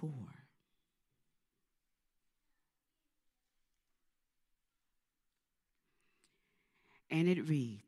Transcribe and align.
4. 0.00 0.10
And 7.10 7.28
it 7.28 7.48
reads 7.48 7.82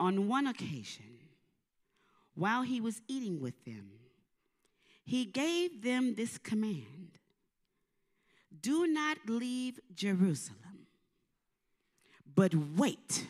On 0.00 0.28
one 0.28 0.46
occasion, 0.46 1.18
while 2.34 2.62
he 2.62 2.80
was 2.80 3.00
eating 3.08 3.40
with 3.40 3.64
them, 3.64 3.90
he 5.04 5.24
gave 5.24 5.82
them 5.82 6.14
this 6.14 6.38
command 6.38 7.18
Do 8.60 8.86
not 8.86 9.18
leave 9.28 9.78
Jerusalem, 9.94 10.88
but 12.34 12.54
wait 12.54 13.26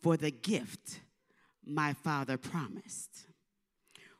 for 0.00 0.16
the 0.16 0.30
gift 0.30 1.00
my 1.64 1.92
father 1.92 2.38
promised, 2.38 3.26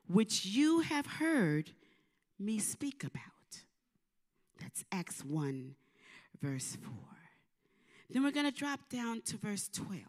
which 0.07 0.45
you 0.45 0.81
have 0.81 1.07
heard 1.07 1.71
me 2.39 2.59
speak 2.59 3.05
about. 3.05 3.23
That's 4.61 4.85
Acts 4.93 5.25
1, 5.25 5.75
verse 6.41 6.77
4. 6.83 6.93
Then 8.11 8.25
we're 8.25 8.31
going 8.31 8.51
to 8.51 8.59
drop 8.59 8.89
down 8.89 9.21
to 9.23 9.37
verse 9.37 9.69
12. 9.73 10.03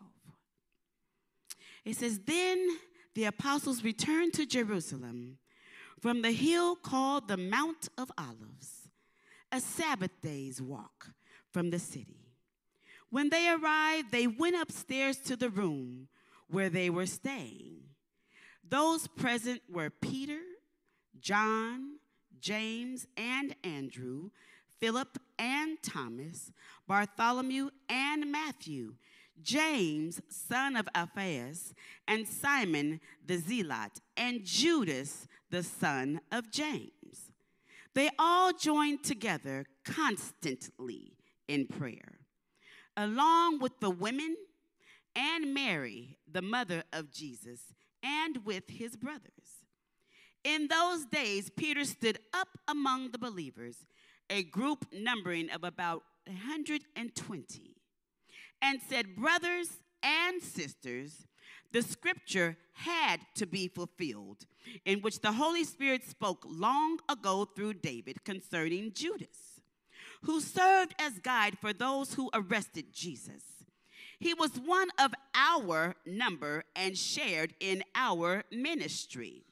It 1.85 1.95
says, 1.95 2.20
Then 2.26 2.68
the 3.13 3.26
apostles 3.26 3.84
returned 3.84 4.34
to 4.34 4.45
Jerusalem 4.45 5.38
from 5.99 6.21
the 6.21 6.31
hill 6.31 6.76
called 6.76 7.27
the 7.27 7.38
Mount 7.38 7.90
of 7.98 8.12
Olives, 8.18 8.90
a 9.52 9.59
Sabbath 9.59 10.21
day's 10.21 10.62
walk 10.62 11.12
from 11.52 11.71
the 11.71 11.80
city. 11.80 12.30
When 13.09 13.30
they 13.30 13.49
arrived, 13.49 14.12
they 14.12 14.27
went 14.27 14.55
upstairs 14.62 15.18
to 15.21 15.35
the 15.35 15.49
room 15.49 16.07
where 16.48 16.70
they 16.70 16.90
were 16.90 17.05
staying. 17.05 17.77
Those 18.68 19.07
present 19.07 19.62
were 19.70 19.90
Peter, 19.90 20.40
John, 21.20 21.98
James, 22.41 23.07
and 23.17 23.55
Andrew, 23.63 24.29
Philip 24.79 25.17
and 25.38 25.82
Thomas, 25.84 26.51
Bartholomew 26.87 27.70
and 27.90 28.31
Matthew, 28.31 28.96
James, 29.41 30.21
son 30.29 30.76
of 30.76 30.87
Alphaeus, 30.96 31.73
and 32.07 32.27
Simon 32.27 32.99
the 33.26 33.37
Zealot, 33.37 33.99
and 34.18 34.43
Judas, 34.43 35.27
the 35.49 35.63
son 35.63 36.21
of 36.31 36.51
James. 36.51 37.31
They 37.93 38.09
all 38.20 38.53
joined 38.53 39.03
together 39.03 39.65
constantly 39.84 41.18
in 41.48 41.68
prayer, 41.68 42.20
along 42.96 43.59
with 43.59 43.79
the 43.79 43.90
women 43.90 44.35
and 45.15 45.53
Mary, 45.53 46.18
the 46.31 46.41
mother 46.41 46.84
of 46.93 47.12
Jesus, 47.12 47.74
and 48.03 48.46
with 48.46 48.70
his 48.70 48.96
brothers. 48.96 49.38
In 50.43 50.68
those 50.68 51.05
days, 51.05 51.49
Peter 51.49 51.84
stood 51.84 52.20
up 52.34 52.48
among 52.68 53.12
the 53.12 53.18
believers, 53.18 53.77
a 54.29 54.43
group 54.43 54.85
numbering 54.93 55.49
of 55.49 55.63
about 55.63 56.04
120, 56.27 57.76
and 58.62 58.79
said, 58.87 59.15
Brothers 59.15 59.79
and 60.01 60.41
sisters, 60.41 61.27
the 61.71 61.81
scripture 61.81 62.57
had 62.73 63.20
to 63.35 63.46
be 63.46 63.68
fulfilled, 63.68 64.46
in 64.85 65.01
which 65.01 65.19
the 65.19 65.34
Holy 65.34 65.63
Spirit 65.63 66.03
spoke 66.03 66.44
long 66.47 67.00
ago 67.09 67.46
through 67.46 67.74
David 67.74 68.24
concerning 68.24 68.94
Judas, 68.94 69.62
who 70.24 70.40
served 70.40 70.96
as 71.00 71.19
guide 71.19 71.57
for 71.59 71.74
those 71.74 72.13
who 72.13 72.29
arrested 72.34 72.94
Jesus. 72.94 73.44
He 74.19 74.34
was 74.34 74.51
one 74.57 74.90
of 74.97 75.13
our 75.34 75.96
number 76.06 76.63
and 76.75 76.97
shared 76.97 77.53
in 77.59 77.84
our 77.96 78.44
ministry. 78.51 79.44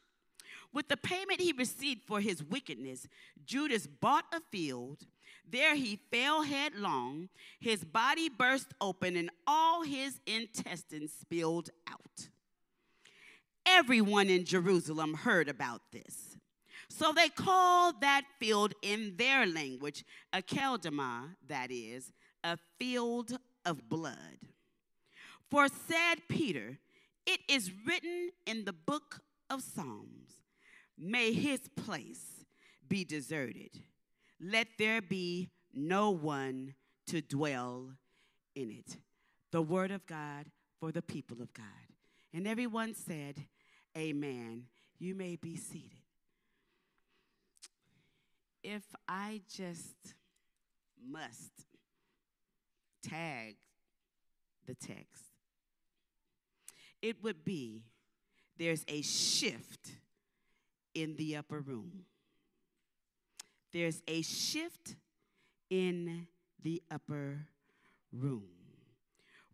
With 0.78 0.90
the 0.90 0.96
payment 0.96 1.42
he 1.42 1.54
received 1.54 2.02
for 2.06 2.22
his 2.22 2.44
wickedness, 2.44 3.08
Judas 3.44 3.88
bought 3.88 4.26
a 4.32 4.40
field. 4.52 5.08
There 5.44 5.74
he 5.74 6.00
fell 6.12 6.44
headlong. 6.44 7.30
His 7.60 7.84
body 7.84 8.30
burst 8.30 8.76
open, 8.80 9.16
and 9.16 9.32
all 9.48 9.82
his 9.82 10.20
intestines 10.28 11.12
spilled 11.20 11.72
out. 11.90 12.30
Everyone 13.66 14.30
in 14.30 14.46
Jerusalem 14.46 15.16
heard 15.16 15.50
about 15.50 15.82
this. 15.92 16.38
So 16.90 17.12
they 17.12 17.30
called 17.30 18.02
that 18.02 18.26
field 18.40 18.76
in 18.84 19.16
their 19.18 19.48
language 19.48 20.06
a 20.32 20.44
Akeldama, 20.44 21.38
that 21.48 21.72
is, 21.72 22.14
a 22.44 22.60
field 22.78 23.36
of 23.66 23.90
blood. 23.90 24.38
For 25.50 25.70
said 25.70 26.18
Peter, 26.30 26.78
it 27.26 27.40
is 27.50 27.72
written 27.84 28.30
in 28.46 28.66
the 28.66 28.74
book 28.74 29.22
of 29.50 29.64
Psalms, 29.64 30.37
may 30.98 31.34
his 31.34 31.62
place 31.76 32.46
be 32.88 33.04
deserted. 33.04 33.72
Let 34.40 34.68
there 34.78 35.02
be 35.02 35.50
no 35.74 36.12
one 36.12 36.74
to 37.08 37.22
dwell 37.22 37.92
in 38.56 38.72
it. 38.72 38.98
The 39.52 39.62
word 39.62 39.92
of 39.92 40.06
God 40.06 40.46
for 40.80 40.92
the 40.92 41.02
people 41.02 41.42
of 41.42 41.54
God. 41.54 41.66
And 42.34 42.48
everyone 42.48 42.94
said, 42.94 43.46
Amen. 43.98 44.66
You 45.00 45.16
may 45.16 45.36
be 45.36 45.56
seated. 45.56 45.92
If 48.64 48.84
I 49.08 49.42
just 49.50 50.14
must 51.10 51.52
tag 53.04 53.56
the 54.66 54.76
text, 54.76 55.24
it 57.02 57.24
would 57.24 57.46
be 57.46 57.86
there's 58.58 58.84
a 58.88 59.02
shift 59.02 59.92
in 60.98 61.16
the 61.16 61.36
upper 61.36 61.60
room. 61.60 62.06
There's 63.72 64.02
a 64.08 64.24
shift 64.24 64.96
in 65.70 66.28
the 66.62 66.82
upper 66.90 67.48
room. 68.12 68.48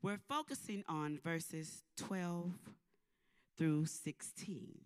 We're 0.01 0.21
focusing 0.29 0.83
on 0.87 1.19
verses 1.21 1.83
12 1.97 2.51
through 3.57 3.85
16. 3.87 4.79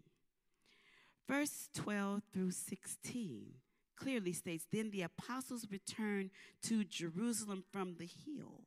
Verse 1.27 1.69
12 1.75 2.21
through 2.33 2.51
16 2.51 3.53
clearly 3.95 4.33
states 4.33 4.65
Then 4.71 4.89
the 4.91 5.03
apostles 5.03 5.67
returned 5.69 6.31
to 6.63 6.83
Jerusalem 6.83 7.63
from 7.71 7.95
the 7.99 8.07
hill 8.07 8.63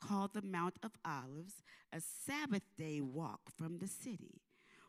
called 0.00 0.32
the 0.32 0.42
Mount 0.42 0.78
of 0.82 0.92
Olives, 1.04 1.62
a 1.92 2.00
Sabbath 2.00 2.62
day 2.76 3.00
walk 3.00 3.40
from 3.56 3.78
the 3.78 3.86
city. 3.86 4.40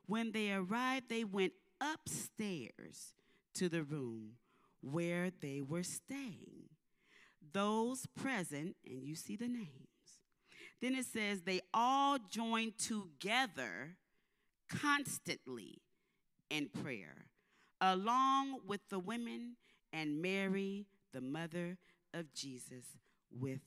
When 0.05 0.31
they 0.31 0.51
arrived, 0.51 1.09
they 1.09 1.23
went 1.23 1.53
upstairs 1.81 3.13
to 3.55 3.69
the 3.69 3.83
room 3.83 4.33
where 4.81 5.31
they 5.41 5.61
were 5.61 5.83
staying. 5.83 6.69
Those 7.51 8.05
present, 8.15 8.75
and 8.85 9.03
you 9.03 9.15
see 9.15 9.35
the 9.35 9.47
names, 9.47 9.69
then 10.81 10.95
it 10.95 11.05
says 11.05 11.41
they 11.41 11.61
all 11.73 12.17
joined 12.29 12.77
together 12.77 13.97
constantly 14.69 15.81
in 16.49 16.69
prayer, 16.69 17.27
along 17.79 18.59
with 18.67 18.81
the 18.89 18.99
women 18.99 19.55
and 19.91 20.21
Mary, 20.21 20.85
the 21.13 21.21
mother 21.21 21.77
of 22.13 22.33
Jesus, 22.33 22.85
with 23.31 23.61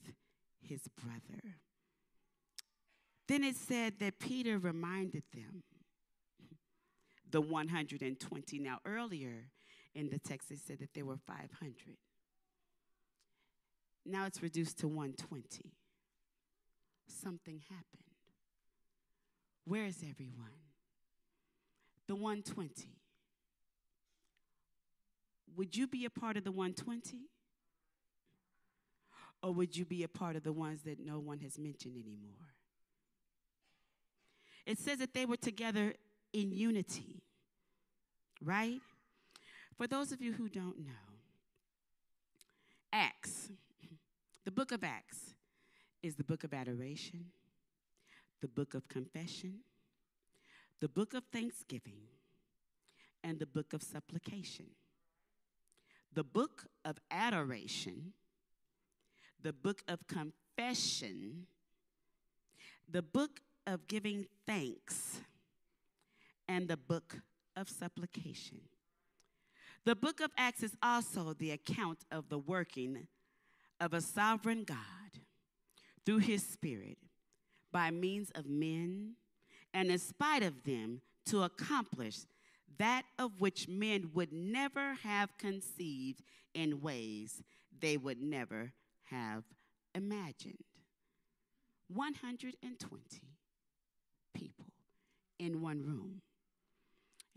his 0.61 0.81
brother. 1.01 1.55
Then 3.27 3.43
it 3.43 3.55
said 3.55 3.99
that 3.99 4.19
Peter 4.19 4.57
reminded 4.57 5.23
them, 5.33 5.63
the 7.31 7.41
120. 7.41 8.59
Now, 8.59 8.79
earlier 8.85 9.49
in 9.93 10.09
the 10.09 10.19
text, 10.19 10.51
it 10.51 10.59
said 10.59 10.79
that 10.79 10.93
there 10.93 11.05
were 11.05 11.17
500. 11.17 11.49
Now 14.05 14.25
it's 14.25 14.41
reduced 14.41 14.79
to 14.79 14.87
120. 14.87 15.73
Something 17.07 17.61
happened. 17.69 18.03
Where 19.65 19.85
is 19.85 19.97
everyone? 19.97 20.53
The 22.07 22.15
120. 22.15 22.89
Would 25.57 25.75
you 25.75 25.87
be 25.87 26.05
a 26.05 26.09
part 26.09 26.37
of 26.37 26.45
the 26.45 26.51
120? 26.51 27.27
Or 29.43 29.53
would 29.53 29.75
you 29.75 29.85
be 29.85 30.03
a 30.03 30.07
part 30.07 30.35
of 30.35 30.43
the 30.43 30.53
ones 30.53 30.83
that 30.83 30.99
no 30.99 31.19
one 31.19 31.39
has 31.39 31.59
mentioned 31.59 31.95
anymore? 31.97 32.53
It 34.65 34.79
says 34.79 34.99
that 34.99 35.13
they 35.13 35.25
were 35.25 35.37
together 35.37 35.93
in 36.39 36.51
unity, 36.51 37.21
right? 38.43 38.79
For 39.77 39.87
those 39.87 40.11
of 40.11 40.21
you 40.21 40.33
who 40.33 40.49
don't 40.49 40.79
know, 40.79 40.91
Acts, 42.91 43.49
the 44.45 44.51
book 44.51 44.71
of 44.71 44.83
Acts, 44.83 45.35
is 46.01 46.15
the 46.15 46.23
book 46.23 46.43
of 46.43 46.53
adoration, 46.53 47.25
the 48.41 48.47
book 48.47 48.73
of 48.73 48.87
confession, 48.87 49.59
the 50.79 50.87
book 50.87 51.13
of 51.13 51.23
thanksgiving, 51.31 52.01
and 53.23 53.39
the 53.39 53.45
book 53.45 53.73
of 53.73 53.81
supplication. 53.81 54.67
The 56.13 56.23
book 56.23 56.65
of 56.85 56.97
adoration 57.11 58.13
the 59.41 59.53
book 59.53 59.83
of 59.87 59.99
confession, 60.07 61.45
the 62.89 63.01
book 63.01 63.39
of 63.65 63.87
giving 63.87 64.25
thanks, 64.45 65.21
and 66.47 66.67
the 66.67 66.77
book 66.77 67.19
of 67.55 67.69
supplication. 67.69 68.61
The 69.85 69.95
book 69.95 70.19
of 70.19 70.31
Acts 70.37 70.63
is 70.63 70.75
also 70.83 71.33
the 71.33 71.51
account 71.51 71.99
of 72.11 72.29
the 72.29 72.37
working 72.37 73.07
of 73.79 73.93
a 73.93 74.01
sovereign 74.01 74.63
God 74.63 74.77
through 76.05 76.19
his 76.19 76.43
Spirit 76.43 76.97
by 77.71 77.91
means 77.91 78.31
of 78.35 78.45
men 78.45 79.13
and 79.73 79.89
in 79.89 79.99
spite 79.99 80.43
of 80.43 80.63
them 80.63 81.01
to 81.27 81.43
accomplish 81.43 82.19
that 82.77 83.03
of 83.17 83.39
which 83.39 83.67
men 83.67 84.11
would 84.13 84.31
never 84.31 84.95
have 85.03 85.37
conceived 85.37 86.21
in 86.53 86.81
ways 86.81 87.41
they 87.79 87.97
would 87.97 88.21
never 88.21 88.73
have 89.05 89.43
imagined. 89.93 90.63
120 91.93 93.21
people 94.33 94.65
in 95.39 95.61
one 95.61 95.81
room. 95.81 96.21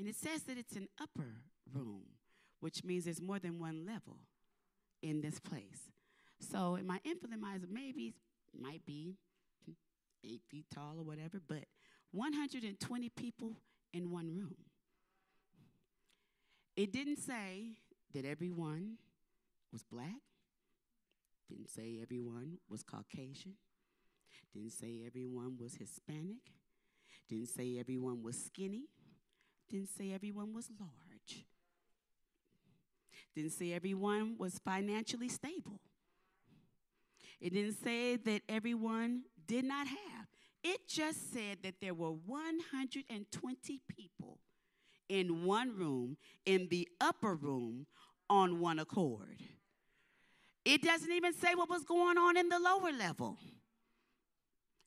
And 0.01 0.09
it 0.09 0.17
says 0.17 0.45
that 0.45 0.57
it's 0.57 0.77
an 0.77 0.89
upper 0.99 1.43
room, 1.75 2.05
which 2.61 2.83
means 2.83 3.05
there's 3.05 3.21
more 3.21 3.39
than 3.39 3.59
one 3.59 3.85
level 3.85 4.17
in 5.03 5.21
this 5.21 5.39
place. 5.39 5.91
So 6.39 6.77
in 6.77 6.87
my 6.87 7.01
infinite 7.05 7.39
minds, 7.39 7.67
maybe 7.71 8.15
might 8.59 8.87
be 8.87 9.19
eight 10.25 10.41
feet 10.49 10.65
tall 10.75 10.95
or 10.97 11.05
whatever, 11.05 11.39
but 11.47 11.65
120 12.13 13.11
people 13.11 13.59
in 13.93 14.11
one 14.11 14.35
room. 14.35 14.57
It 16.77 16.95
didn't 16.95 17.19
say 17.19 17.73
that 18.15 18.25
everyone 18.25 18.97
was 19.71 19.83
black, 19.83 20.23
didn't 21.47 21.69
say 21.69 21.99
everyone 22.01 22.57
was 22.71 22.83
Caucasian, 22.83 23.57
didn't 24.55 24.73
say 24.73 25.03
everyone 25.07 25.59
was 25.61 25.75
Hispanic, 25.75 26.55
didn't 27.29 27.51
say 27.51 27.79
everyone 27.79 28.23
was 28.23 28.43
skinny, 28.43 28.87
didn't 29.71 29.89
say 29.97 30.13
everyone 30.13 30.53
was 30.53 30.69
large, 30.79 31.47
didn't 33.35 33.53
say 33.53 33.73
everyone 33.73 34.37
was 34.39 34.59
financially 34.59 35.29
stable. 35.29 35.81
It 37.41 37.55
didn't 37.55 37.83
say 37.83 38.17
that 38.17 38.43
everyone 38.49 39.23
did 39.47 39.65
not 39.65 39.87
have. 39.87 40.27
It 40.63 40.89
just 40.89 41.33
said 41.33 41.59
that 41.63 41.77
there 41.81 41.95
were 41.95 42.11
120 42.11 43.81
people 43.89 44.39
in 45.09 45.45
one 45.45 45.75
room, 45.75 46.19
in 46.45 46.69
the 46.71 46.87
upper 47.01 47.35
room, 47.35 47.87
on 48.29 48.61
one 48.61 48.79
accord. 48.79 49.41
It 50.65 50.83
doesn't 50.83 51.11
even 51.11 51.33
say 51.33 51.55
what 51.55 51.71
was 51.71 51.85
going 51.85 52.19
on 52.19 52.37
in 52.37 52.49
the 52.49 52.59
lower 52.59 52.93
level. 52.93 53.39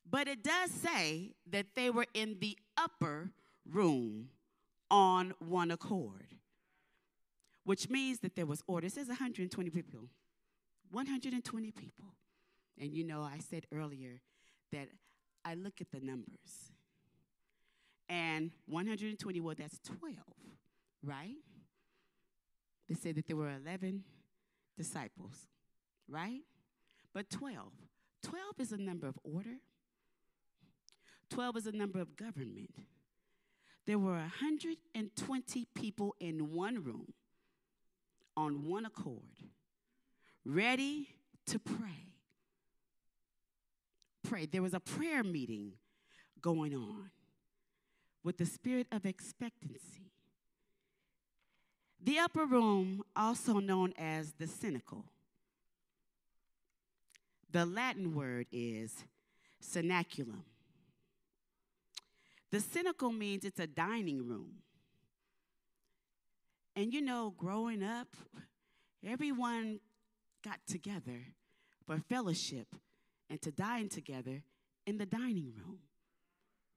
But 0.10 0.28
it 0.28 0.44
does 0.44 0.70
say 0.70 1.32
that 1.50 1.68
they 1.76 1.90
were 1.90 2.06
in 2.14 2.38
the 2.40 2.58
upper 2.78 3.32
room 3.66 4.30
on 4.94 5.34
one 5.40 5.72
accord, 5.72 6.36
which 7.64 7.90
means 7.90 8.20
that 8.20 8.36
there 8.36 8.46
was 8.46 8.62
order. 8.68 8.86
It 8.86 8.94
says 8.94 9.08
120 9.08 9.72
people. 9.72 10.02
120 10.92 11.72
people. 11.72 12.14
And 12.80 12.94
you 12.94 13.04
know, 13.04 13.24
I 13.24 13.40
said 13.40 13.66
earlier 13.74 14.22
that 14.72 14.90
I 15.44 15.56
look 15.56 15.82
at 15.82 15.90
the 15.92 16.00
numbers. 16.00 16.72
And 18.08 18.52
120, 18.68 19.42
well, 19.42 19.56
that's 19.58 19.80
12, 19.80 20.16
right? 21.04 21.38
They 22.88 22.94
said 22.94 23.16
that 23.16 23.26
there 23.26 23.36
were 23.36 23.50
11 23.50 24.04
disciples, 24.78 25.48
right? 26.08 26.42
But 27.16 27.32
12. 27.32 27.72
12 28.22 28.44
is 28.60 28.72
a 28.72 28.78
number 28.78 29.08
of 29.08 29.18
order, 29.24 29.58
12 31.32 31.58
is 31.58 31.66
a 31.66 31.72
number 31.72 32.00
of 32.00 32.16
government. 32.16 32.76
There 33.86 34.00
were 34.00 34.14
120 34.14 35.68
people 35.76 36.16
in 36.20 36.54
one 36.54 36.84
room 36.84 37.14
on 38.38 38.68
one 38.68 38.86
accord, 38.86 39.22
ready 40.46 41.10
to 41.48 41.60
pray 41.60 42.14
pray. 44.24 44.46
There 44.48 44.62
was 44.62 44.74
a 44.74 44.80
prayer 44.80 45.24
meeting 45.24 45.74
going 46.42 46.74
on 46.74 47.12
with 48.24 48.38
the 48.38 48.46
spirit 48.46 48.88
of 48.92 49.06
expectancy. 49.06 50.12
The 52.04 52.20
upper 52.20 52.46
room, 52.46 53.04
also 53.16 53.60
known 53.60 53.94
as 53.98 54.34
the 54.34 54.48
cenacle, 54.48 55.06
the 57.52 57.66
Latin 57.66 58.16
word 58.16 58.48
is 58.52 59.04
cenaculum. 59.62 60.42
The 62.54 62.60
cenacle 62.60 63.12
means 63.12 63.46
it's 63.46 63.60
a 63.60 63.66
dining 63.66 64.28
room. 64.28 64.58
And 66.76 66.94
you 66.94 67.02
know, 67.02 67.34
growing 67.36 67.82
up, 67.82 68.10
everyone 69.04 69.80
got 70.46 70.60
together 70.68 71.20
for 71.88 71.98
fellowship 71.98 72.68
and 73.28 73.42
to 73.42 73.50
dine 73.50 73.90
together 73.90 74.44
in 74.86 75.00
the 75.00 75.08
dining 75.08 75.52
room, 75.58 75.80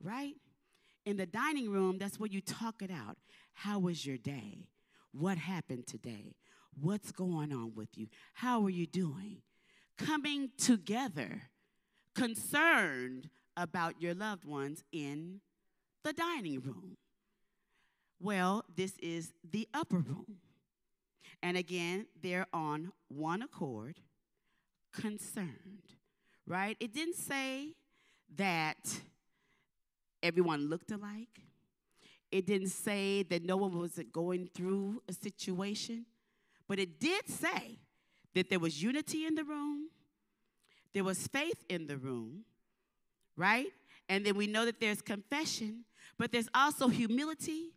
right? 0.02 0.36
In 1.04 1.18
the 1.18 1.26
dining 1.26 1.70
room, 1.70 1.98
that's 1.98 2.18
where 2.18 2.30
you 2.30 2.40
talk 2.40 2.80
it 2.80 2.90
out. 2.90 3.18
How 3.52 3.78
was 3.78 4.06
your 4.06 4.16
day? 4.16 4.68
What 5.12 5.36
happened 5.36 5.86
today? 5.86 6.36
What's 6.80 7.12
going 7.12 7.52
on 7.52 7.74
with 7.74 7.98
you? 7.98 8.06
How 8.32 8.64
are 8.64 8.70
you 8.70 8.86
doing? 8.86 9.42
Coming 9.98 10.52
together, 10.56 11.50
concerned 12.14 13.28
about 13.58 14.00
your 14.00 14.14
loved 14.14 14.46
ones 14.46 14.82
in 14.90 15.42
the 16.06 16.12
dining 16.12 16.60
room. 16.60 16.96
Well, 18.20 18.64
this 18.74 18.96
is 18.98 19.32
the 19.50 19.68
upper 19.74 19.98
room. 19.98 20.36
And 21.42 21.56
again, 21.56 22.06
they're 22.22 22.46
on 22.52 22.92
one 23.08 23.42
accord, 23.42 24.00
concerned 24.92 25.96
right? 26.46 26.76
It 26.80 26.92
didn't 26.92 27.16
say 27.16 27.74
that 28.36 29.00
everyone 30.22 30.68
looked 30.70 30.90
alike. 30.90 31.42
It 32.30 32.46
didn't 32.46 32.70
say 32.70 33.22
that 33.24 33.44
no 33.44 33.56
one 33.56 33.78
was 33.78 34.00
going 34.12 34.48
through 34.54 35.02
a 35.08 35.12
situation. 35.12 36.06
But 36.68 36.78
it 36.78 36.98
did 36.98 37.28
say 37.28 37.78
that 38.34 38.50
there 38.50 38.58
was 38.58 38.82
unity 38.82 39.26
in 39.26 39.34
the 39.34 39.44
room, 39.44 39.88
there 40.92 41.04
was 41.04 41.26
faith 41.26 41.64
in 41.68 41.86
the 41.86 41.96
room, 41.96 42.44
right? 43.36 43.68
And 44.08 44.24
then 44.24 44.36
we 44.36 44.46
know 44.46 44.64
that 44.64 44.80
there's 44.80 45.02
confession, 45.02 45.84
but 46.18 46.32
there's 46.32 46.48
also 46.54 46.88
humility 46.88 47.70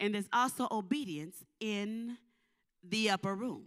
and 0.00 0.14
there's 0.14 0.28
also 0.32 0.68
obedience 0.70 1.44
in 1.60 2.16
the 2.82 3.10
upper 3.10 3.34
room. 3.34 3.64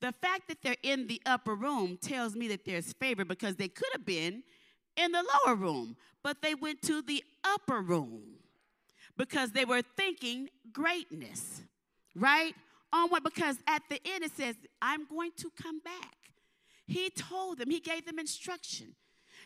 The 0.00 0.12
fact 0.12 0.48
that 0.48 0.58
they're 0.62 0.76
in 0.82 1.06
the 1.06 1.22
upper 1.26 1.54
room 1.54 1.96
tells 2.00 2.34
me 2.34 2.48
that 2.48 2.64
there's 2.64 2.92
favor 2.94 3.24
because 3.24 3.56
they 3.56 3.68
could 3.68 3.88
have 3.92 4.04
been 4.04 4.42
in 4.96 5.12
the 5.12 5.24
lower 5.46 5.54
room, 5.54 5.96
but 6.22 6.42
they 6.42 6.54
went 6.54 6.82
to 6.82 7.02
the 7.02 7.22
upper 7.44 7.80
room 7.80 8.22
because 9.16 9.52
they 9.52 9.64
were 9.64 9.82
thinking 9.96 10.48
greatness, 10.72 11.62
right? 12.16 12.54
On 12.92 13.08
what? 13.08 13.22
Because 13.22 13.56
at 13.66 13.82
the 13.88 14.00
end 14.04 14.24
it 14.24 14.32
says, 14.36 14.56
I'm 14.80 15.06
going 15.06 15.30
to 15.38 15.50
come 15.60 15.80
back. 15.80 16.16
He 16.86 17.08
told 17.10 17.58
them, 17.58 17.70
he 17.70 17.80
gave 17.80 18.04
them 18.04 18.18
instruction. 18.18 18.94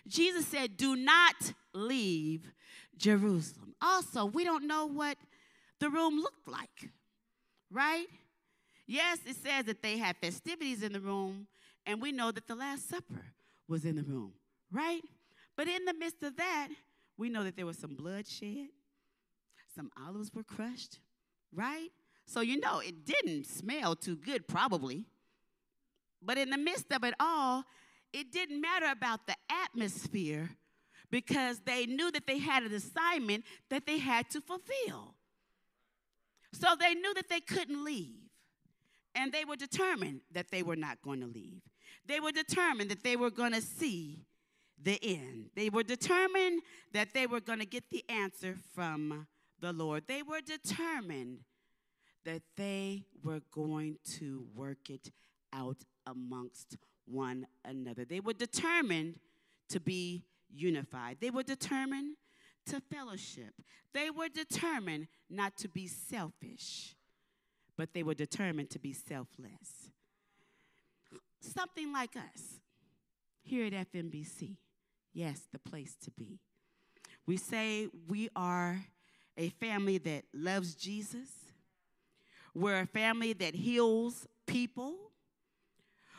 Jesus 0.06 0.46
said, 0.46 0.76
Do 0.76 0.96
not 0.96 1.52
leave 1.72 2.50
Jerusalem. 2.96 3.75
Also, 3.80 4.26
we 4.26 4.44
don't 4.44 4.66
know 4.66 4.86
what 4.86 5.16
the 5.80 5.90
room 5.90 6.18
looked 6.18 6.48
like, 6.48 6.90
right? 7.70 8.06
Yes, 8.86 9.18
it 9.26 9.36
says 9.36 9.64
that 9.64 9.82
they 9.82 9.98
had 9.98 10.16
festivities 10.16 10.82
in 10.82 10.92
the 10.92 11.00
room, 11.00 11.46
and 11.84 12.00
we 12.00 12.12
know 12.12 12.30
that 12.30 12.46
the 12.46 12.54
Last 12.54 12.88
Supper 12.88 13.25
was 13.68 13.84
in 13.84 13.96
the 13.96 14.02
room, 14.02 14.32
right? 14.72 15.02
But 15.56 15.68
in 15.68 15.84
the 15.84 15.94
midst 15.94 16.22
of 16.22 16.36
that, 16.36 16.68
we 17.18 17.28
know 17.28 17.42
that 17.44 17.56
there 17.56 17.66
was 17.66 17.78
some 17.78 17.94
bloodshed, 17.94 18.68
some 19.75 19.90
olives 20.06 20.30
were 20.32 20.44
crushed, 20.44 21.00
right? 21.52 21.88
So 22.26 22.40
you 22.40 22.60
know 22.60 22.80
it 22.80 23.04
didn't 23.04 23.46
smell 23.46 23.96
too 23.96 24.16
good, 24.16 24.46
probably. 24.46 25.04
But 26.22 26.38
in 26.38 26.50
the 26.50 26.58
midst 26.58 26.92
of 26.92 27.04
it 27.04 27.14
all, 27.20 27.64
it 28.16 28.32
didn't 28.32 28.62
matter 28.62 28.87
about 28.87 29.26
the 29.26 29.37
atmosphere 29.50 30.49
because 31.11 31.61
they 31.66 31.85
knew 31.85 32.11
that 32.11 32.26
they 32.26 32.38
had 32.38 32.62
an 32.62 32.73
assignment 32.73 33.44
that 33.68 33.87
they 33.87 33.99
had 33.99 34.30
to 34.30 34.40
fulfill. 34.40 35.14
So 36.52 36.68
they 36.80 36.94
knew 36.94 37.12
that 37.12 37.28
they 37.28 37.40
couldn't 37.40 37.85
leave. 37.85 38.16
And 39.14 39.32
they 39.32 39.44
were 39.44 39.56
determined 39.56 40.23
that 40.32 40.50
they 40.50 40.62
were 40.62 40.76
not 40.76 41.02
going 41.02 41.20
to 41.20 41.26
leave. 41.26 41.61
They 42.06 42.18
were 42.18 42.32
determined 42.32 42.90
that 42.90 43.04
they 43.04 43.16
were 43.16 43.30
going 43.30 43.52
to 43.52 43.61
see 43.61 44.25
the 44.82 44.99
end. 45.02 45.50
They 45.54 45.68
were 45.68 45.82
determined 45.82 46.62
that 46.94 47.12
they 47.12 47.26
were 47.26 47.40
going 47.40 47.58
to 47.58 47.66
get 47.66 47.90
the 47.90 48.02
answer 48.08 48.56
from 48.75 49.26
the 49.61 49.75
Lord. 49.75 50.04
They 50.06 50.23
were 50.23 50.40
determined 50.40 51.40
that 52.25 52.42
they 52.56 53.04
were 53.23 53.42
going 53.52 53.99
to 54.18 54.46
work 54.54 54.88
it 54.88 55.11
out 55.56 55.78
amongst 56.06 56.76
one 57.06 57.46
another. 57.64 58.04
They 58.04 58.20
were 58.20 58.32
determined 58.32 59.18
to 59.68 59.80
be 59.80 60.25
unified. 60.54 61.18
They 61.20 61.30
were 61.30 61.42
determined 61.42 62.16
to 62.66 62.80
fellowship. 62.80 63.54
They 63.92 64.10
were 64.10 64.28
determined 64.28 65.06
not 65.30 65.56
to 65.58 65.68
be 65.68 65.86
selfish 65.86 66.96
but 67.76 67.92
they 67.92 68.02
were 68.02 68.14
determined 68.14 68.70
to 68.70 68.78
be 68.78 68.92
selfless. 68.92 69.90
Something 71.40 71.92
like 71.92 72.16
us 72.16 72.60
here 73.42 73.66
at 73.66 73.72
FMBC. 73.92 74.56
Yes, 75.12 75.42
the 75.52 75.58
place 75.58 75.94
to 76.04 76.10
be. 76.10 76.38
We 77.26 77.36
say 77.36 77.88
we 78.08 78.28
are 78.34 78.84
a 79.36 79.50
family 79.50 79.98
that 79.98 80.25
loves 80.32 80.75
Jesus. 80.75 81.28
We're 82.54 82.80
a 82.80 82.86
family 82.86 83.32
that 83.34 83.54
heals 83.54 84.26
people. 84.46 84.94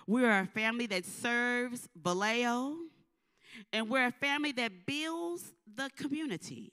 We're 0.08 0.40
a 0.40 0.48
family 0.48 0.88
that 0.88 1.06
serves 1.06 1.88
Vallejo. 1.96 2.76
And 3.74 3.90
we're 3.90 4.08
a 4.08 4.12
family 4.12 4.52
that 4.54 4.86
builds 4.86 5.54
the 5.76 5.90
community. 5.96 6.72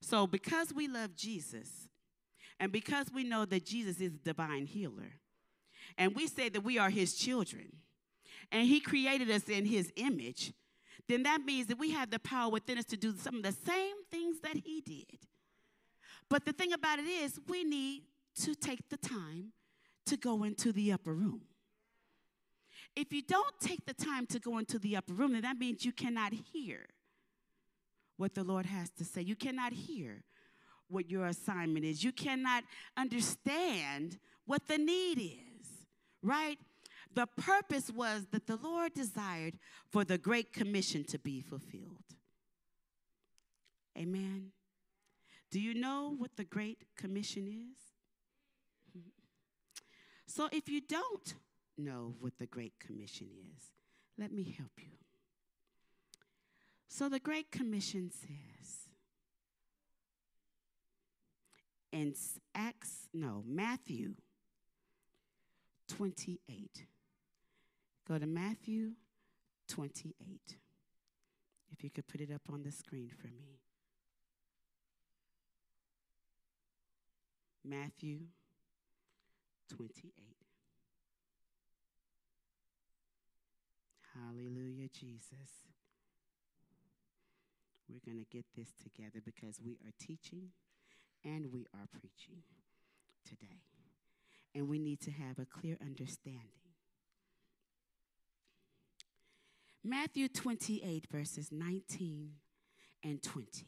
So, 0.00 0.26
because 0.26 0.72
we 0.72 0.86
love 0.86 1.16
Jesus, 1.16 1.88
and 2.60 2.70
because 2.70 3.06
we 3.12 3.24
know 3.24 3.44
that 3.44 3.64
Jesus 3.64 4.00
is 4.00 4.12
a 4.14 4.18
divine 4.18 4.66
healer, 4.66 5.14
and 5.98 6.14
we 6.14 6.26
say 6.26 6.48
that 6.48 6.62
we 6.62 6.78
are 6.78 6.90
his 6.90 7.14
children, 7.14 7.72
and 8.52 8.66
he 8.66 8.80
created 8.80 9.30
us 9.30 9.48
in 9.48 9.64
his 9.64 9.92
image, 9.96 10.52
then 11.08 11.22
that 11.24 11.44
means 11.44 11.66
that 11.68 11.78
we 11.78 11.90
have 11.92 12.10
the 12.10 12.18
power 12.18 12.50
within 12.50 12.78
us 12.78 12.84
to 12.86 12.96
do 12.96 13.14
some 13.16 13.36
of 13.36 13.42
the 13.42 13.52
same 13.52 13.96
things 14.10 14.40
that 14.40 14.56
he 14.56 14.80
did. 14.80 15.18
But 16.28 16.44
the 16.44 16.52
thing 16.52 16.72
about 16.72 16.98
it 16.98 17.06
is, 17.06 17.40
we 17.48 17.64
need 17.64 18.02
to 18.42 18.54
take 18.54 18.88
the 18.88 18.96
time 18.96 19.52
to 20.06 20.16
go 20.16 20.44
into 20.44 20.72
the 20.72 20.92
upper 20.92 21.14
room. 21.14 21.42
If 22.96 23.12
you 23.12 23.20
don't 23.20 23.60
take 23.60 23.84
the 23.84 23.92
time 23.92 24.26
to 24.28 24.38
go 24.38 24.56
into 24.56 24.78
the 24.78 24.96
upper 24.96 25.12
room, 25.12 25.34
then 25.34 25.42
that 25.42 25.58
means 25.58 25.84
you 25.84 25.92
cannot 25.92 26.32
hear 26.32 26.86
what 28.16 28.34
the 28.34 28.42
Lord 28.42 28.64
has 28.64 28.88
to 28.92 29.04
say. 29.04 29.20
You 29.20 29.36
cannot 29.36 29.74
hear 29.74 30.24
what 30.88 31.10
your 31.10 31.26
assignment 31.26 31.84
is. 31.84 32.02
You 32.02 32.12
cannot 32.12 32.64
understand 32.96 34.18
what 34.46 34.66
the 34.66 34.78
need 34.78 35.18
is, 35.18 35.68
right? 36.22 36.58
The 37.14 37.26
purpose 37.26 37.90
was 37.90 38.26
that 38.30 38.46
the 38.46 38.56
Lord 38.56 38.94
desired 38.94 39.58
for 39.90 40.04
the 40.04 40.16
Great 40.18 40.52
Commission 40.52 41.04
to 41.04 41.18
be 41.18 41.40
fulfilled. 41.40 42.04
Amen. 43.98 44.52
Do 45.50 45.60
you 45.60 45.74
know 45.74 46.14
what 46.16 46.36
the 46.36 46.44
Great 46.44 46.78
Commission 46.96 47.46
is? 47.46 49.02
So 50.28 50.48
if 50.50 50.68
you 50.68 50.80
don't 50.80 51.34
know 51.78 52.14
what 52.20 52.38
the 52.38 52.46
Great 52.46 52.74
Commission 52.78 53.28
is, 53.56 53.70
let 54.18 54.32
me 54.32 54.54
help 54.56 54.72
you. 54.78 54.96
So 56.88 57.08
the 57.08 57.18
Great 57.18 57.50
Commission 57.50 58.10
says 58.10 58.88
in 61.92 62.14
Acts, 62.54 63.08
no, 63.12 63.42
Matthew 63.46 64.14
28. 65.88 66.86
Go 68.08 68.18
to 68.18 68.26
Matthew 68.26 68.92
28. 69.68 70.40
If 71.72 71.84
you 71.84 71.90
could 71.90 72.06
put 72.06 72.20
it 72.20 72.30
up 72.32 72.42
on 72.52 72.62
the 72.62 72.72
screen 72.72 73.10
for 73.10 73.28
me. 73.28 73.60
Matthew 77.64 78.20
28. 79.76 80.35
Hallelujah, 84.24 84.88
Jesus. 84.92 85.66
We're 87.88 88.00
going 88.04 88.18
to 88.18 88.36
get 88.36 88.46
this 88.56 88.68
together 88.82 89.20
because 89.24 89.60
we 89.64 89.78
are 89.84 89.92
teaching 90.00 90.50
and 91.24 91.52
we 91.52 91.66
are 91.74 91.86
preaching 91.92 92.42
today. 93.28 93.60
And 94.54 94.68
we 94.68 94.78
need 94.78 95.00
to 95.02 95.10
have 95.10 95.38
a 95.38 95.44
clear 95.44 95.76
understanding. 95.80 96.40
Matthew 99.84 100.28
28, 100.28 101.06
verses 101.12 101.50
19 101.52 102.30
and 103.04 103.22
20. 103.22 103.66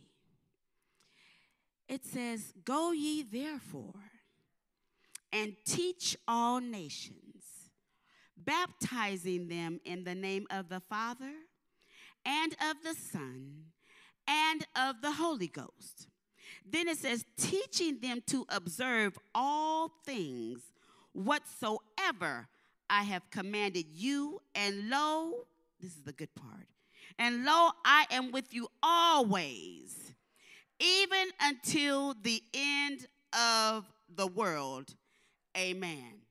It 1.89 2.05
says, 2.05 2.53
Go 2.65 2.93
ye 2.93 3.23
therefore 3.23 4.01
and 5.33 5.55
teach 5.65 6.17
all 6.27 6.61
nations, 6.61 7.28
baptizing 8.45 9.49
them 9.49 9.81
in 9.85 10.05
the 10.05 10.15
name 10.15 10.47
of 10.51 10.69
the 10.69 10.81
Father 10.81 11.33
and 12.25 12.53
of 12.71 12.77
the 12.83 12.95
Son 12.95 13.65
and 14.27 14.67
of 14.77 15.01
the 15.03 15.13
Holy 15.13 15.49
Ghost. 15.49 16.09
Then 16.65 16.89
it 16.89 16.99
says, 16.99 17.25
teaching 17.37 17.99
them 18.01 18.23
to 18.27 18.47
observe 18.49 19.19
all 19.35 19.91
things 20.05 20.61
whatsoever 21.13 22.49
I 22.91 23.03
have 23.03 23.31
commanded 23.31 23.87
you, 23.91 24.41
and 24.55 24.89
lo, 24.89 25.47
this 25.81 25.93
is 25.93 26.03
the 26.03 26.13
good 26.13 26.35
part, 26.35 26.69
and 27.19 27.45
lo, 27.45 27.71
I 27.85 28.07
am 28.11 28.33
with 28.33 28.55
you 28.55 28.69
always, 28.83 30.15
even 30.81 31.29
until 31.41 32.15
the 32.23 32.43
end 32.55 33.07
of 33.33 33.85
the 34.15 34.27
world. 34.27 34.95
Amen. 35.57 36.23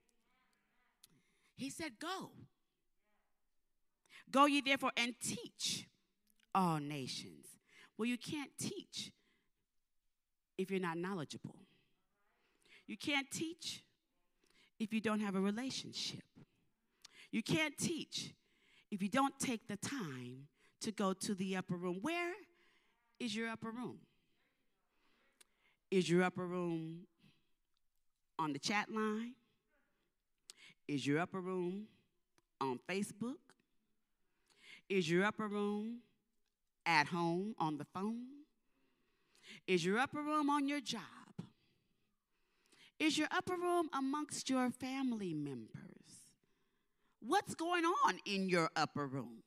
He 1.58 1.70
said, 1.72 2.00
Go. 2.00 2.32
Go 4.30 4.46
ye 4.46 4.62
therefore 4.62 4.92
and 4.96 5.14
teach 5.20 5.88
all 6.54 6.80
nations. 6.80 7.48
Well, 7.98 8.06
you 8.06 8.18
can't 8.18 8.52
teach 8.60 9.12
if 10.58 10.70
you're 10.70 10.80
not 10.80 10.98
knowledgeable. 10.98 11.56
You 12.86 12.98
can't 12.98 13.30
teach 13.32 13.84
if 14.80 14.94
you 14.94 15.02
don't 15.02 15.20
have 15.20 15.36
a 15.36 15.42
relationship. 15.42 16.24
You 17.32 17.42
can't 17.42 17.78
teach 17.78 18.34
if 18.92 19.02
you 19.02 19.10
don't 19.10 19.38
take 19.40 19.68
the 19.68 19.78
time 19.78 20.48
to 20.82 20.92
go 20.92 21.14
to 21.14 21.34
the 21.34 21.58
upper 21.58 21.76
room. 21.76 22.00
Where 22.02 22.34
is 23.20 23.36
your 23.36 23.50
upper 23.50 23.72
room? 23.72 24.00
Is 25.90 26.10
your 26.10 26.24
upper 26.24 26.46
room 26.46 27.08
on 28.38 28.54
the 28.54 28.60
chat 28.60 28.90
line? 28.94 29.34
Is 30.88 31.06
your 31.06 31.20
upper 31.20 31.42
room 31.42 31.88
on 32.62 32.80
Facebook? 32.90 33.36
Is 34.90 35.10
your 35.10 35.26
upper 35.26 35.48
room 35.48 36.00
at 36.86 37.08
home 37.08 37.56
on 37.60 37.78
the 37.78 37.86
phone? 37.86 38.26
Is 39.68 39.84
your 39.84 40.00
upper 40.00 40.22
room 40.22 40.50
on 40.50 40.68
your 40.68 40.80
job? 40.80 41.02
Is 43.00 43.18
your 43.18 43.28
upper 43.32 43.56
room 43.56 43.90
amongst 43.94 44.50
your 44.50 44.72
family 44.72 45.34
members? 45.34 45.68
What's 47.20 47.54
going 47.54 47.84
on 47.84 48.20
in 48.26 48.48
your 48.50 48.70
upper 48.76 49.06
room? 49.06 49.44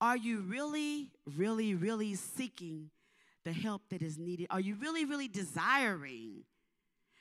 Are 0.00 0.16
you 0.16 0.40
really, 0.40 1.10
really, 1.36 1.74
really 1.74 2.14
seeking 2.14 2.90
the 3.44 3.52
help 3.52 3.82
that 3.90 4.00
is 4.00 4.18
needed? 4.18 4.46
Are 4.50 4.60
you 4.60 4.76
really, 4.76 5.04
really 5.04 5.28
desiring 5.28 6.44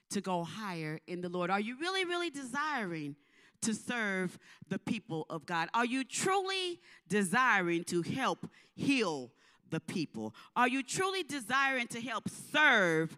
to 0.09 0.21
go 0.21 0.43
higher 0.43 0.99
in 1.07 1.21
the 1.21 1.29
Lord? 1.29 1.49
Are 1.49 1.59
you 1.59 1.77
really, 1.79 2.05
really 2.05 2.29
desiring 2.29 3.15
to 3.61 3.73
serve 3.73 4.37
the 4.69 4.79
people 4.79 5.25
of 5.29 5.45
God? 5.45 5.69
Are 5.73 5.85
you 5.85 6.03
truly 6.03 6.79
desiring 7.07 7.83
to 7.85 8.01
help 8.01 8.49
heal 8.75 9.31
the 9.69 9.79
people? 9.79 10.33
Are 10.55 10.67
you 10.67 10.83
truly 10.83 11.23
desiring 11.23 11.87
to 11.87 12.01
help 12.01 12.29
serve 12.29 13.17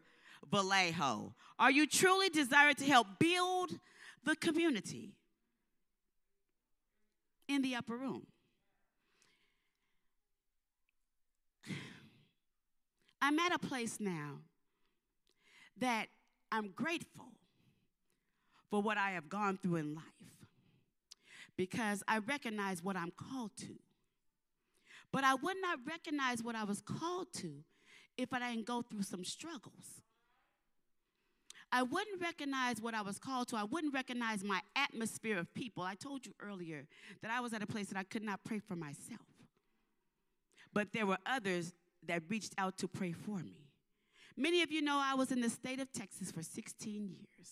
Vallejo? 0.50 1.34
Are 1.60 1.72
you 1.72 1.88
truly 1.88 2.30
desiring 2.30 2.76
to 2.76 2.86
help 2.86 3.08
build 3.20 3.80
the 4.24 4.36
community 4.36 5.14
in 7.48 7.62
the 7.62 7.76
upper 7.76 7.96
room? 7.96 8.26
I'm 13.22 13.38
at 13.40 13.54
a 13.54 13.60
place 13.60 13.98
now 14.00 14.40
that 15.78 16.08
I'm 16.52 16.72
grateful 16.76 17.28
for 18.70 18.82
what 18.82 18.98
I 18.98 19.12
have 19.12 19.30
gone 19.30 19.58
through 19.62 19.78
in 19.78 19.96
life 19.96 20.06
because 21.58 22.04
I 22.08 22.20
recognize 22.20 22.84
what 22.84 22.96
I'm 22.96 23.12
called 23.12 23.52
to. 23.58 23.76
But 25.12 25.24
I 25.24 25.36
would 25.36 25.58
not 25.62 25.80
recognize 25.86 26.42
what 26.42 26.56
I 26.56 26.64
was 26.64 26.82
called 26.82 27.28
to 27.36 27.52
if 28.18 28.34
I 28.34 28.40
didn't 28.40 28.66
go 28.66 28.82
through 28.82 29.04
some 29.04 29.24
struggles. 29.24 30.02
I 31.72 31.84
wouldn't 31.84 32.22
recognize 32.22 32.82
what 32.82 32.94
I 32.94 33.02
was 33.02 33.18
called 33.18 33.48
to. 33.50 33.56
I 33.56 33.64
wouldn't 33.64 33.94
recognize 33.94 34.44
my 34.44 34.60
atmosphere 34.76 35.38
of 35.38 35.54
people. 35.54 35.84
I 35.84 35.96
told 35.96 36.26
you 36.26 36.34
earlier 36.42 36.86
that 37.22 37.32
I 37.32 37.40
was 37.40 37.54
at 37.54 37.62
a 37.64 37.68
place 37.68 37.88
that 37.88 37.98
I 37.98 38.04
could 38.04 38.24
not 38.24 38.44
pray 38.44 38.60
for 38.60 38.76
myself. 38.76 39.22
But 40.74 40.92
there 40.92 41.06
were 41.06 41.18
others 41.26 41.74
that 42.08 42.24
reached 42.30 42.54
out 42.58 42.78
to 42.80 42.88
pray 42.88 43.14
for 43.14 43.38
me. 43.38 43.61
Many 44.38 44.62
of 44.62 44.72
you 44.72 44.82
know 44.82 45.00
I 45.02 45.16
was 45.16 45.32
in 45.32 45.42
the 45.42 45.50
state 45.50 45.80
of 45.80 45.92
Texas 45.92 46.32
for 46.32 46.44
16 46.44 47.10
years. 47.10 47.50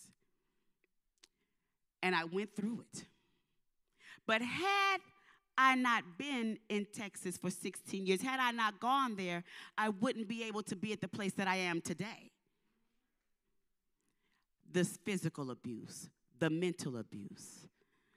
And 2.01 2.15
I 2.15 2.24
went 2.24 2.55
through 2.55 2.86
it. 2.93 3.05
But 4.25 4.41
had 4.41 5.00
I 5.57 5.75
not 5.75 6.03
been 6.17 6.57
in 6.69 6.88
Texas 6.93 7.38
for 7.38 7.50
16 7.50 8.05
years, 8.05 8.21
had 8.21 8.39
I 8.39 8.51
not 8.51 8.79
gone 8.79 9.15
there, 9.15 9.43
I 9.77 9.89
wouldn't 9.89 10.27
be 10.27 10.43
able 10.43 10.63
to 10.63 10.75
be 10.75 10.93
at 10.93 11.01
the 11.01 11.07
place 11.07 11.33
that 11.33 11.48
I 11.48 11.57
am 11.57 11.81
today. 11.81 12.31
this 14.71 14.98
physical 15.03 15.51
abuse, 15.51 16.09
the 16.38 16.50
mental 16.50 16.98
abuse, 16.98 17.67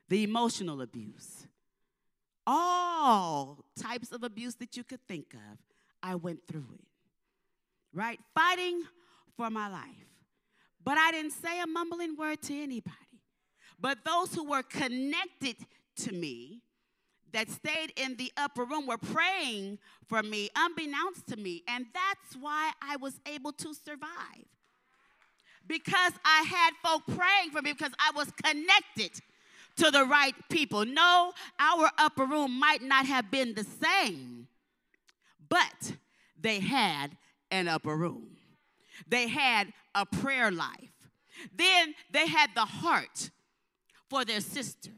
the 0.08 0.22
emotional 0.22 0.82
abuse, 0.82 1.46
all 2.46 3.64
types 3.80 4.12
of 4.12 4.22
abuse 4.22 4.54
that 4.56 4.76
you 4.76 4.84
could 4.84 5.00
think 5.06 5.34
of, 5.34 5.58
I 6.02 6.14
went 6.14 6.40
through 6.46 6.66
it. 6.74 6.86
Right? 7.94 8.18
Fighting 8.34 8.82
for 9.36 9.50
my 9.50 9.68
life. 9.68 10.06
But 10.84 10.98
I 10.98 11.10
didn't 11.12 11.32
say 11.32 11.60
a 11.60 11.66
mumbling 11.66 12.16
word 12.16 12.42
to 12.42 12.54
anybody. 12.54 12.96
But 13.78 13.98
those 14.04 14.34
who 14.34 14.48
were 14.48 14.62
connected 14.62 15.56
to 15.96 16.12
me, 16.12 16.62
that 17.32 17.50
stayed 17.50 17.92
in 17.96 18.16
the 18.16 18.30
upper 18.36 18.64
room, 18.64 18.86
were 18.86 18.98
praying 18.98 19.78
for 20.06 20.22
me, 20.22 20.50
unbeknownst 20.54 21.26
to 21.28 21.36
me. 21.36 21.62
And 21.66 21.86
that's 21.92 22.36
why 22.40 22.72
I 22.82 22.96
was 22.96 23.18
able 23.26 23.52
to 23.52 23.74
survive. 23.74 24.46
Because 25.66 26.12
I 26.24 26.42
had 26.42 26.72
folk 26.82 27.02
praying 27.06 27.50
for 27.52 27.62
me, 27.62 27.72
because 27.72 27.92
I 27.98 28.10
was 28.14 28.30
connected 28.44 29.20
to 29.76 29.90
the 29.90 30.04
right 30.04 30.34
people. 30.50 30.84
No, 30.84 31.32
our 31.58 31.90
upper 31.98 32.26
room 32.26 32.58
might 32.58 32.82
not 32.82 33.06
have 33.06 33.30
been 33.30 33.54
the 33.54 33.64
same, 33.64 34.48
but 35.48 35.92
they 36.38 36.60
had 36.60 37.16
an 37.52 37.68
upper 37.68 37.96
room. 37.96 38.36
They 39.06 39.28
had 39.28 39.72
a 39.94 40.04
prayer 40.04 40.50
life. 40.50 40.90
Then 41.54 41.94
they 42.10 42.26
had 42.26 42.50
the 42.54 42.64
heart 42.64 43.30
for 44.08 44.24
their 44.24 44.40
sister, 44.40 44.90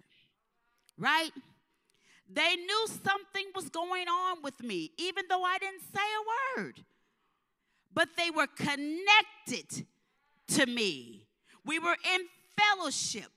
right? 0.99 1.31
They 2.33 2.57
knew 2.57 2.87
something 2.87 3.45
was 3.55 3.69
going 3.69 4.09
on 4.09 4.43
with 4.43 4.63
me, 4.63 4.93
even 4.99 5.25
though 5.29 5.43
I 5.43 5.59
didn't 5.59 5.83
say 5.83 6.01
a 6.01 6.61
word. 6.61 6.81
But 7.93 8.09
they 8.17 8.31
were 8.31 8.49
connected 8.49 9.87
to 10.49 10.67
me. 10.67 11.27
We 11.65 11.79
were 11.79 11.97
in 12.15 12.23
fellowship. 12.59 13.31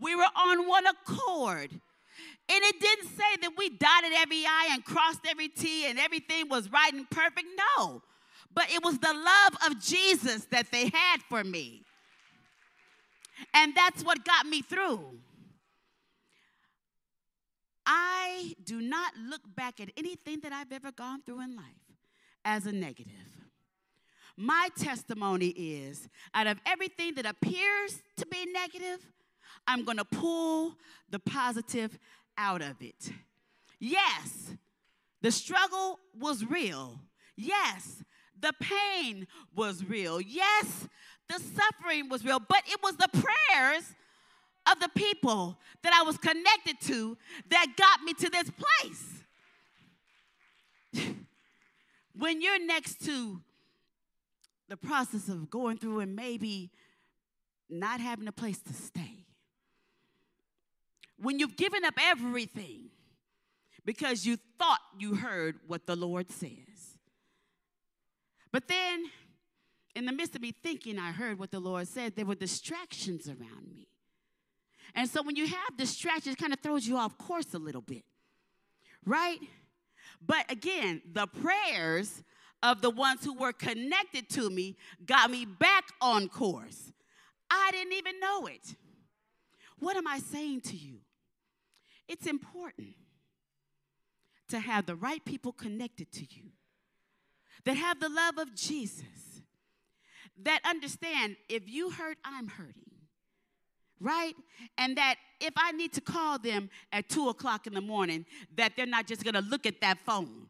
We 0.00 0.14
were 0.14 0.22
on 0.22 0.68
one 0.68 0.84
accord. 0.86 1.70
And 2.50 2.64
it 2.64 2.80
didn't 2.80 3.08
say 3.08 3.36
that 3.42 3.50
we 3.58 3.68
dotted 3.68 4.12
every 4.16 4.44
I 4.46 4.68
and 4.70 4.84
crossed 4.84 5.20
every 5.28 5.48
T 5.48 5.86
and 5.86 5.98
everything 5.98 6.48
was 6.48 6.72
right 6.72 6.92
and 6.92 7.08
perfect. 7.10 7.46
No. 7.76 8.02
But 8.58 8.72
it 8.72 8.82
was 8.82 8.98
the 8.98 9.14
love 9.14 9.70
of 9.70 9.80
Jesus 9.80 10.46
that 10.46 10.66
they 10.72 10.88
had 10.88 11.22
for 11.28 11.44
me. 11.44 11.84
And 13.54 13.72
that's 13.72 14.02
what 14.02 14.24
got 14.24 14.46
me 14.46 14.62
through. 14.62 15.00
I 17.86 18.54
do 18.64 18.80
not 18.80 19.12
look 19.16 19.42
back 19.54 19.78
at 19.78 19.90
anything 19.96 20.40
that 20.40 20.52
I've 20.52 20.72
ever 20.72 20.90
gone 20.90 21.22
through 21.22 21.40
in 21.42 21.54
life 21.54 21.64
as 22.44 22.66
a 22.66 22.72
negative. 22.72 23.12
My 24.36 24.70
testimony 24.76 25.50
is 25.50 26.08
out 26.34 26.48
of 26.48 26.58
everything 26.66 27.14
that 27.14 27.26
appears 27.26 28.02
to 28.16 28.26
be 28.26 28.44
negative, 28.52 28.98
I'm 29.68 29.84
going 29.84 29.98
to 29.98 30.04
pull 30.04 30.74
the 31.08 31.20
positive 31.20 31.96
out 32.36 32.62
of 32.62 32.82
it. 32.82 33.12
Yes, 33.78 34.50
the 35.22 35.30
struggle 35.30 36.00
was 36.18 36.44
real. 36.44 36.98
Yes, 37.36 38.02
the 38.40 38.52
pain 38.60 39.26
was 39.54 39.84
real. 39.84 40.20
Yes, 40.20 40.88
the 41.28 41.40
suffering 41.40 42.08
was 42.08 42.24
real, 42.24 42.40
but 42.40 42.62
it 42.66 42.80
was 42.82 42.96
the 42.96 43.08
prayers 43.08 43.94
of 44.70 44.80
the 44.80 44.88
people 44.94 45.58
that 45.82 45.92
I 45.92 46.02
was 46.02 46.18
connected 46.18 46.80
to 46.82 47.16
that 47.50 47.66
got 47.76 48.02
me 48.02 48.14
to 48.14 48.30
this 48.30 48.50
place. 48.50 49.24
when 52.18 52.40
you're 52.42 52.64
next 52.64 53.04
to 53.06 53.40
the 54.68 54.76
process 54.76 55.28
of 55.28 55.50
going 55.50 55.78
through 55.78 56.00
and 56.00 56.14
maybe 56.14 56.70
not 57.70 58.00
having 58.00 58.28
a 58.28 58.32
place 58.32 58.58
to 58.60 58.72
stay, 58.72 59.26
when 61.20 61.38
you've 61.38 61.56
given 61.56 61.84
up 61.84 61.94
everything 62.00 62.90
because 63.84 64.26
you 64.26 64.36
thought 64.58 64.80
you 64.98 65.14
heard 65.14 65.56
what 65.66 65.86
the 65.86 65.96
Lord 65.96 66.30
says. 66.30 66.67
But 68.52 68.68
then, 68.68 69.04
in 69.94 70.06
the 70.06 70.12
midst 70.12 70.36
of 70.36 70.42
me 70.42 70.52
thinking 70.52 70.98
I 70.98 71.12
heard 71.12 71.38
what 71.38 71.50
the 71.50 71.60
Lord 71.60 71.88
said, 71.88 72.16
there 72.16 72.24
were 72.24 72.34
distractions 72.34 73.28
around 73.28 73.70
me. 73.70 73.88
And 74.94 75.08
so 75.08 75.22
when 75.22 75.36
you 75.36 75.46
have 75.46 75.76
distractions, 75.76 76.34
it 76.34 76.38
kind 76.38 76.52
of 76.52 76.60
throws 76.60 76.86
you 76.86 76.96
off 76.96 77.18
course 77.18 77.52
a 77.54 77.58
little 77.58 77.82
bit, 77.82 78.04
right? 79.04 79.38
But 80.24 80.50
again, 80.50 81.02
the 81.12 81.26
prayers 81.26 82.22
of 82.62 82.80
the 82.80 82.90
ones 82.90 83.24
who 83.24 83.34
were 83.34 83.52
connected 83.52 84.28
to 84.30 84.50
me 84.50 84.76
got 85.04 85.30
me 85.30 85.44
back 85.44 85.84
on 86.00 86.28
course. 86.28 86.92
I 87.50 87.70
didn't 87.72 87.92
even 87.92 88.18
know 88.18 88.46
it. 88.46 88.74
What 89.78 89.96
am 89.96 90.06
I 90.06 90.18
saying 90.18 90.62
to 90.62 90.76
you? 90.76 90.98
It's 92.08 92.26
important 92.26 92.94
to 94.48 94.58
have 94.58 94.86
the 94.86 94.96
right 94.96 95.24
people 95.24 95.52
connected 95.52 96.10
to 96.12 96.20
you 96.20 96.50
that 97.64 97.76
have 97.76 98.00
the 98.00 98.08
love 98.08 98.38
of 98.38 98.54
Jesus, 98.54 99.42
that 100.42 100.60
understand 100.64 101.36
if 101.48 101.68
you 101.68 101.90
hurt, 101.90 102.18
I'm 102.24 102.48
hurting, 102.48 102.92
right? 104.00 104.34
And 104.76 104.96
that 104.96 105.16
if 105.40 105.52
I 105.56 105.72
need 105.72 105.92
to 105.94 106.00
call 106.00 106.38
them 106.38 106.70
at 106.92 107.08
two 107.08 107.28
o'clock 107.28 107.66
in 107.66 107.74
the 107.74 107.80
morning, 107.80 108.24
that 108.56 108.72
they're 108.76 108.86
not 108.86 109.06
just 109.06 109.24
gonna 109.24 109.40
look 109.40 109.66
at 109.66 109.80
that 109.80 109.98
phone 109.98 110.48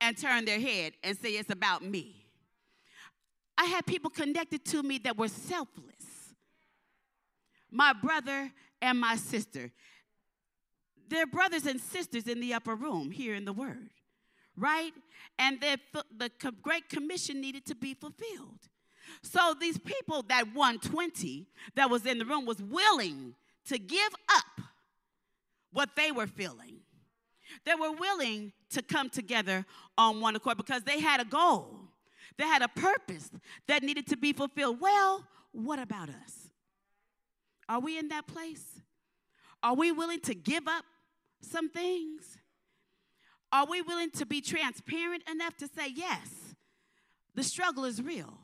and 0.00 0.16
turn 0.16 0.44
their 0.44 0.60
head 0.60 0.94
and 1.02 1.16
say 1.16 1.30
it's 1.30 1.50
about 1.50 1.82
me. 1.84 2.26
I 3.56 3.66
had 3.66 3.86
people 3.86 4.10
connected 4.10 4.64
to 4.66 4.82
me 4.82 4.98
that 4.98 5.16
were 5.16 5.28
selfless. 5.28 6.34
My 7.70 7.92
brother 7.92 8.50
and 8.80 8.98
my 8.98 9.16
sister. 9.16 9.70
They're 11.08 11.26
brothers 11.26 11.66
and 11.66 11.80
sisters 11.80 12.26
in 12.26 12.40
the 12.40 12.54
upper 12.54 12.74
room 12.74 13.10
here 13.10 13.34
in 13.34 13.44
the 13.44 13.52
Word, 13.52 13.90
right? 14.56 14.92
And 15.38 15.60
the, 15.60 15.78
the 16.16 16.30
Great 16.62 16.88
Commission 16.88 17.40
needed 17.40 17.64
to 17.66 17.74
be 17.74 17.94
fulfilled. 17.94 18.68
So 19.22 19.54
these 19.58 19.78
people, 19.78 20.22
that 20.28 20.54
120 20.54 21.46
that 21.74 21.90
was 21.90 22.06
in 22.06 22.18
the 22.18 22.24
room, 22.24 22.46
was 22.46 22.62
willing 22.62 23.34
to 23.66 23.78
give 23.78 24.12
up 24.34 24.64
what 25.72 25.90
they 25.96 26.12
were 26.12 26.26
feeling. 26.26 26.80
They 27.64 27.74
were 27.74 27.92
willing 27.92 28.52
to 28.70 28.82
come 28.82 29.10
together 29.10 29.64
on 29.98 30.20
one 30.20 30.36
accord 30.36 30.56
because 30.56 30.82
they 30.82 31.00
had 31.00 31.20
a 31.20 31.24
goal. 31.24 31.80
They 32.38 32.44
had 32.44 32.62
a 32.62 32.68
purpose 32.68 33.30
that 33.68 33.82
needed 33.82 34.06
to 34.08 34.16
be 34.16 34.32
fulfilled. 34.32 34.80
Well, 34.80 35.24
what 35.52 35.78
about 35.78 36.08
us? 36.08 36.48
Are 37.68 37.80
we 37.80 37.98
in 37.98 38.08
that 38.08 38.26
place? 38.26 38.64
Are 39.62 39.74
we 39.74 39.92
willing 39.92 40.20
to 40.20 40.34
give 40.34 40.66
up 40.66 40.84
some 41.40 41.68
things? 41.68 42.38
Are 43.52 43.66
we 43.66 43.82
willing 43.82 44.10
to 44.12 44.26
be 44.26 44.40
transparent 44.40 45.22
enough 45.30 45.56
to 45.58 45.68
say, 45.68 45.92
yes, 45.94 46.54
the 47.34 47.42
struggle 47.42 47.84
is 47.84 48.02
real? 48.02 48.38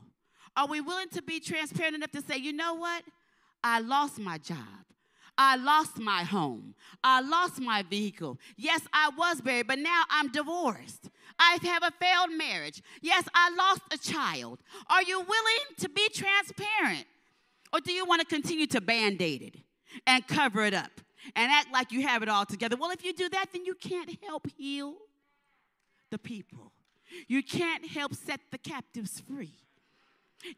Are 0.55 0.67
we 0.67 0.81
willing 0.81 1.09
to 1.09 1.21
be 1.21 1.39
transparent 1.39 1.95
enough 1.95 2.11
to 2.11 2.21
say, 2.21 2.37
you 2.37 2.53
know 2.53 2.75
what? 2.75 3.03
I 3.63 3.79
lost 3.79 4.19
my 4.19 4.37
job. 4.37 4.57
I 5.37 5.55
lost 5.55 5.97
my 5.97 6.23
home. 6.23 6.75
I 7.03 7.21
lost 7.21 7.61
my 7.61 7.81
vehicle. 7.81 8.37
Yes, 8.57 8.81
I 8.91 9.09
was 9.17 9.41
married, 9.43 9.67
but 9.67 9.79
now 9.79 10.03
I'm 10.09 10.29
divorced. 10.31 11.09
I 11.39 11.57
have 11.63 11.83
a 11.83 11.91
failed 11.91 12.31
marriage. 12.37 12.81
Yes, 13.01 13.23
I 13.33 13.49
lost 13.55 13.81
a 13.91 13.97
child. 13.97 14.59
Are 14.89 15.01
you 15.01 15.17
willing 15.19 15.65
to 15.77 15.89
be 15.89 16.09
transparent? 16.09 17.05
Or 17.71 17.79
do 17.79 17.93
you 17.93 18.05
want 18.05 18.19
to 18.19 18.27
continue 18.27 18.67
to 18.67 18.81
band 18.81 19.21
aid 19.21 19.41
it 19.41 19.55
and 20.05 20.27
cover 20.27 20.65
it 20.65 20.73
up? 20.73 20.91
And 21.35 21.51
act 21.51 21.71
like 21.71 21.91
you 21.91 22.01
have 22.07 22.23
it 22.23 22.29
all 22.29 22.45
together. 22.45 22.75
Well, 22.75 22.91
if 22.91 23.03
you 23.03 23.13
do 23.13 23.29
that, 23.29 23.47
then 23.53 23.65
you 23.65 23.75
can't 23.75 24.17
help 24.23 24.47
heal 24.57 24.95
the 26.09 26.17
people. 26.17 26.71
You 27.27 27.43
can't 27.43 27.87
help 27.87 28.13
set 28.13 28.39
the 28.51 28.57
captives 28.57 29.21
free. 29.21 29.53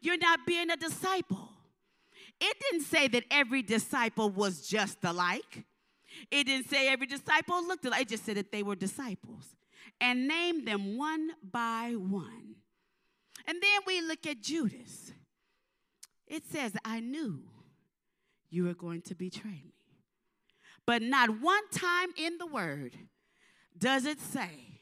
You're 0.00 0.18
not 0.18 0.40
being 0.46 0.70
a 0.70 0.76
disciple. 0.76 1.50
It 2.40 2.56
didn't 2.60 2.86
say 2.86 3.08
that 3.08 3.24
every 3.30 3.62
disciple 3.62 4.30
was 4.30 4.66
just 4.66 4.98
alike. 5.04 5.64
It 6.30 6.44
didn't 6.44 6.68
say 6.68 6.88
every 6.88 7.06
disciple 7.06 7.66
looked 7.66 7.84
alike. 7.84 8.02
It 8.02 8.08
just 8.08 8.24
said 8.24 8.36
that 8.36 8.52
they 8.52 8.62
were 8.62 8.76
disciples 8.76 9.56
and 10.00 10.28
named 10.28 10.66
them 10.66 10.96
one 10.96 11.30
by 11.42 11.94
one. 11.96 12.56
And 13.46 13.60
then 13.60 13.80
we 13.86 14.00
look 14.00 14.26
at 14.26 14.40
Judas. 14.40 15.12
It 16.26 16.44
says, 16.50 16.72
I 16.84 17.00
knew 17.00 17.42
you 18.50 18.64
were 18.64 18.74
going 18.74 19.02
to 19.02 19.14
betray 19.14 19.62
me. 19.64 19.81
But 20.86 21.02
not 21.02 21.40
one 21.40 21.68
time 21.70 22.10
in 22.16 22.38
the 22.38 22.46
word 22.46 22.96
does 23.78 24.04
it 24.04 24.20
say 24.20 24.80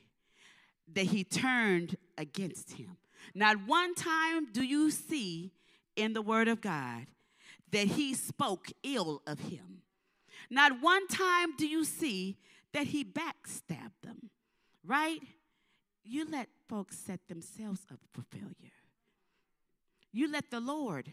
that 0.92 1.06
he 1.06 1.24
turned 1.24 1.96
against 2.16 2.72
him. 2.72 2.96
Not 3.34 3.66
one 3.66 3.94
time 3.94 4.50
do 4.52 4.64
you 4.64 4.90
see 4.90 5.52
in 5.96 6.14
the 6.14 6.22
word 6.22 6.48
of 6.48 6.60
God 6.60 7.06
that 7.70 7.88
he 7.88 8.14
spoke 8.14 8.68
ill 8.82 9.22
of 9.26 9.38
him. 9.40 9.82
Not 10.48 10.80
one 10.80 11.06
time 11.06 11.56
do 11.56 11.66
you 11.66 11.84
see 11.84 12.38
that 12.72 12.88
he 12.88 13.04
backstabbed 13.04 14.00
them, 14.02 14.30
right? 14.84 15.20
You 16.04 16.26
let 16.28 16.48
folks 16.68 16.98
set 16.98 17.20
themselves 17.28 17.82
up 17.92 18.00
for 18.12 18.22
failure. 18.22 18.54
You 20.12 20.30
let 20.30 20.50
the 20.50 20.60
Lord 20.60 21.12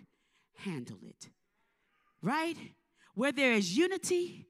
handle 0.56 1.00
it. 1.08 1.30
Right? 2.22 2.58
Where 3.14 3.32
there 3.32 3.54
is 3.54 3.78
unity, 3.78 4.48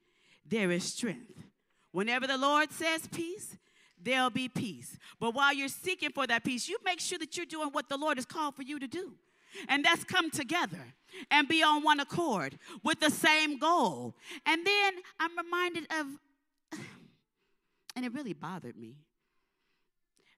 there 0.50 0.72
is 0.72 0.84
strength. 0.84 1.44
Whenever 1.92 2.28
the 2.28 2.38
Lord 2.38 2.72
says 2.72 3.08
peace, 3.08 3.58
there'll 4.02 4.30
be 4.30 4.50
peace. 4.50 4.98
But 5.20 5.34
while 5.34 5.54
you're 5.54 5.68
seeking 5.68 6.12
for 6.12 6.28
that 6.28 6.44
peace, 6.44 6.68
you 6.68 6.78
make 6.86 7.00
sure 7.00 7.20
that 7.20 7.36
you're 7.36 7.46
doing 7.46 7.70
what 7.72 7.90
the 7.90 7.98
Lord 7.98 8.18
has 8.18 8.26
called 8.26 8.56
for 8.56 8.64
you 8.64 8.80
to 8.80 8.88
do. 8.88 9.14
And 9.68 9.84
that's 9.84 10.04
come 10.04 10.30
together 10.30 10.94
and 11.32 11.48
be 11.48 11.64
on 11.64 11.84
one 11.84 12.00
accord 12.00 12.60
with 12.84 13.00
the 13.00 13.10
same 13.10 13.58
goal. 13.58 14.16
And 14.46 14.66
then 14.66 14.94
I'm 15.20 15.38
reminded 15.38 15.88
of, 15.92 16.80
and 17.96 18.06
it 18.06 18.14
really 18.14 18.34
bothered 18.34 18.78
me 18.78 18.98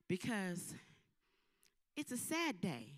because 0.07 0.73
it's 1.95 2.11
a 2.11 2.17
sad 2.17 2.61
day. 2.61 2.93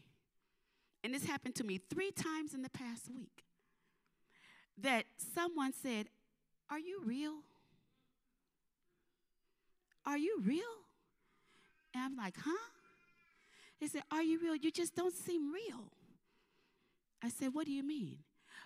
And 1.03 1.13
this 1.13 1.25
happened 1.25 1.55
to 1.55 1.63
me 1.63 1.79
three 1.89 2.11
times 2.11 2.53
in 2.53 2.61
the 2.61 2.69
past 2.69 3.09
week. 3.13 3.43
That 4.77 5.05
someone 5.35 5.73
said, 5.73 6.07
Are 6.71 6.79
you 6.79 7.01
real? 7.05 7.35
Are 10.05 10.17
you 10.17 10.41
real? 10.43 10.63
And 11.93 12.03
I'm 12.03 12.15
like, 12.15 12.35
Huh? 12.41 12.69
They 13.81 13.87
said, 13.87 14.03
Are 14.09 14.23
you 14.23 14.39
real? 14.39 14.55
You 14.55 14.71
just 14.71 14.95
don't 14.95 15.13
seem 15.13 15.51
real. 15.51 15.91
I 17.21 17.29
said, 17.29 17.53
What 17.53 17.65
do 17.65 17.73
you 17.73 17.83
mean? 17.83 18.19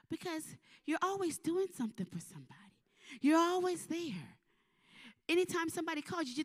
Because 0.09 0.43
you're 0.85 0.99
always 1.01 1.39
doing 1.39 1.67
something 1.75 2.05
for 2.05 2.19
somebody, 2.19 2.77
you're 3.21 3.39
always 3.39 3.87
there. 3.87 4.29
Anytime 5.27 5.69
somebody 5.69 6.03
calls 6.03 6.27
you, 6.27 6.35
you 6.37 6.43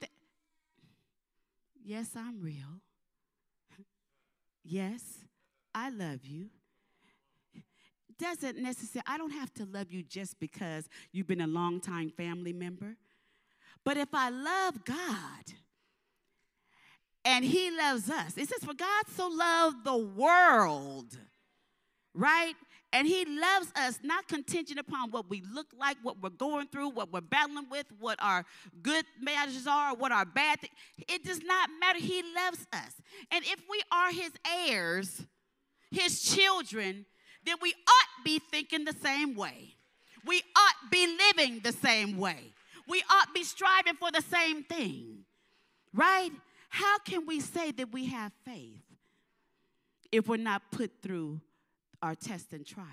Yes, 1.84 2.10
I'm 2.16 2.40
real. 2.40 2.80
yes, 4.64 5.02
I 5.74 5.90
love 5.90 6.24
you. 6.24 6.48
Doesn't 8.20 8.58
necessarily, 8.58 9.04
I 9.06 9.16
don't 9.16 9.30
have 9.30 9.52
to 9.54 9.64
love 9.64 9.90
you 9.90 10.02
just 10.02 10.38
because 10.38 10.88
you've 11.10 11.26
been 11.26 11.40
a 11.40 11.46
long-time 11.46 12.10
family 12.10 12.52
member. 12.52 12.96
But 13.82 13.96
if 13.96 14.08
I 14.12 14.28
love 14.28 14.84
God 14.84 15.54
and 17.24 17.44
He 17.44 17.70
loves 17.70 18.10
us, 18.10 18.36
it 18.36 18.46
says, 18.48 18.62
For 18.62 18.74
God 18.74 19.04
so 19.16 19.26
loved 19.26 19.84
the 19.84 19.96
world, 19.96 21.16
right? 22.14 22.52
And 22.92 23.06
He 23.06 23.24
loves 23.24 23.72
us 23.74 24.00
not 24.02 24.28
contingent 24.28 24.78
upon 24.78 25.10
what 25.12 25.30
we 25.30 25.42
look 25.54 25.68
like, 25.78 25.96
what 26.02 26.20
we're 26.22 26.28
going 26.28 26.66
through, 26.66 26.90
what 26.90 27.10
we're 27.10 27.22
battling 27.22 27.70
with, 27.70 27.86
what 27.98 28.18
our 28.20 28.44
good 28.82 29.06
matters 29.18 29.66
are, 29.66 29.94
what 29.94 30.12
our 30.12 30.26
bad 30.26 30.60
things. 30.60 30.74
It 31.08 31.24
does 31.24 31.40
not 31.42 31.70
matter. 31.80 32.00
He 32.00 32.22
loves 32.34 32.66
us. 32.70 32.92
And 33.30 33.44
if 33.46 33.62
we 33.70 33.80
are 33.90 34.12
His 34.12 34.32
heirs, 34.68 35.22
His 35.90 36.20
children, 36.20 37.06
then 37.44 37.56
we 37.62 37.70
ought 37.70 38.24
be 38.24 38.38
thinking 38.38 38.84
the 38.84 38.94
same 39.02 39.34
way. 39.34 39.74
We 40.26 40.42
ought 40.56 40.90
be 40.90 41.06
living 41.06 41.60
the 41.60 41.72
same 41.72 42.18
way. 42.18 42.52
We 42.88 43.02
ought 43.10 43.32
be 43.32 43.44
striving 43.44 43.94
for 43.94 44.10
the 44.10 44.22
same 44.22 44.64
thing, 44.64 45.24
right? 45.94 46.30
How 46.68 46.98
can 46.98 47.26
we 47.26 47.40
say 47.40 47.70
that 47.72 47.92
we 47.92 48.06
have 48.06 48.32
faith 48.44 48.82
if 50.12 50.28
we're 50.28 50.36
not 50.36 50.62
put 50.70 50.90
through 51.02 51.40
our 52.02 52.14
tests 52.14 52.52
and 52.52 52.66
trials? 52.66 52.90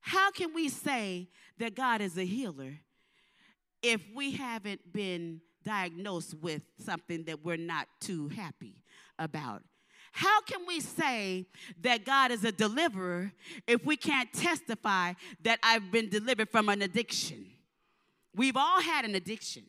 How 0.00 0.30
can 0.30 0.52
we 0.54 0.68
say 0.68 1.28
that 1.58 1.74
God 1.74 2.00
is 2.00 2.18
a 2.18 2.24
healer 2.24 2.78
if 3.82 4.00
we 4.14 4.32
haven't 4.32 4.92
been 4.92 5.40
diagnosed 5.64 6.34
with 6.40 6.62
something 6.78 7.24
that 7.24 7.44
we're 7.44 7.56
not 7.56 7.88
too 8.00 8.28
happy 8.28 8.82
about? 9.18 9.62
How 10.12 10.42
can 10.42 10.66
we 10.66 10.80
say 10.80 11.46
that 11.80 12.04
God 12.04 12.30
is 12.30 12.44
a 12.44 12.52
deliverer 12.52 13.32
if 13.66 13.84
we 13.84 13.96
can't 13.96 14.30
testify 14.32 15.14
that 15.42 15.58
I've 15.62 15.90
been 15.90 16.10
delivered 16.10 16.50
from 16.50 16.68
an 16.68 16.82
addiction? 16.82 17.46
We've 18.34 18.56
all 18.56 18.82
had 18.82 19.06
an 19.06 19.14
addiction, 19.14 19.64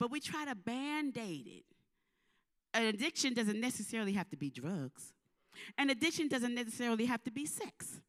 but 0.00 0.10
we 0.10 0.18
try 0.18 0.44
to 0.46 0.56
band 0.56 1.16
aid 1.16 1.46
it. 1.46 1.64
An 2.74 2.86
addiction 2.86 3.34
doesn't 3.34 3.60
necessarily 3.60 4.12
have 4.14 4.28
to 4.30 4.36
be 4.36 4.50
drugs, 4.50 5.12
an 5.78 5.90
addiction 5.90 6.26
doesn't 6.26 6.54
necessarily 6.54 7.06
have 7.06 7.22
to 7.22 7.30
be 7.30 7.46
sex, 7.46 8.00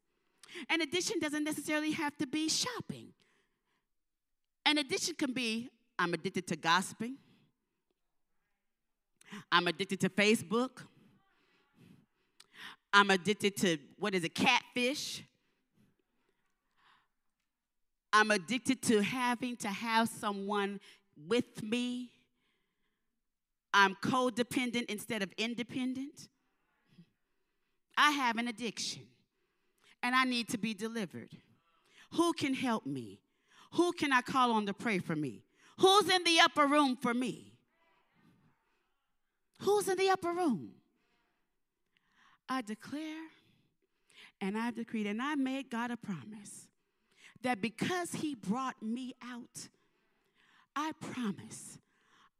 an 0.69 0.81
addiction 0.81 1.19
doesn't 1.19 1.43
necessarily 1.43 1.91
have 1.91 2.17
to 2.17 2.25
be 2.25 2.49
shopping. 2.49 3.09
An 4.65 4.79
addiction 4.79 5.13
can 5.15 5.33
be 5.33 5.69
I'm 5.99 6.13
addicted 6.15 6.47
to 6.47 6.55
gossiping, 6.55 7.17
I'm 9.51 9.67
addicted 9.67 9.99
to 9.99 10.09
Facebook. 10.09 10.81
I'm 12.93 13.09
addicted 13.09 13.57
to, 13.57 13.77
what 13.97 14.13
is 14.13 14.23
it, 14.23 14.35
catfish. 14.35 15.23
I'm 18.13 18.29
addicted 18.29 18.83
to 18.83 19.01
having 19.01 19.57
to 19.57 19.67
have 19.67 20.07
someone 20.07 20.79
with 21.27 21.63
me. 21.63 22.11
I'm 23.73 23.95
codependent 23.95 24.85
instead 24.85 25.23
of 25.23 25.33
independent. 25.37 26.29
I 27.97 28.11
have 28.11 28.37
an 28.37 28.47
addiction 28.47 29.07
and 30.03 30.15
I 30.15 30.25
need 30.25 30.49
to 30.49 30.59
be 30.59 30.75
delivered. 30.75 31.31
Who 32.11 32.33
can 32.33 32.53
help 32.53 32.85
me? 32.85 33.19
Who 33.73 33.91
can 33.93 34.13
I 34.13 34.21
call 34.21 34.51
on 34.51 34.67
to 34.67 34.73
pray 34.73 34.99
for 34.99 35.15
me? 35.15 35.43
Who's 35.79 36.07
in 36.09 36.23
the 36.23 36.39
upper 36.41 36.67
room 36.67 36.95
for 36.95 37.13
me? 37.13 37.53
Who's 39.61 39.87
in 39.87 39.97
the 39.97 40.09
upper 40.09 40.31
room? 40.31 40.73
I 42.49 42.61
declare 42.61 43.23
and 44.41 44.57
I 44.57 44.71
decreed 44.71 45.07
and 45.07 45.21
I 45.21 45.35
made 45.35 45.69
God 45.69 45.91
a 45.91 45.97
promise 45.97 46.67
that 47.41 47.61
because 47.61 48.13
He 48.13 48.35
brought 48.35 48.81
me 48.81 49.13
out, 49.23 49.69
I 50.75 50.91
promise 50.99 51.77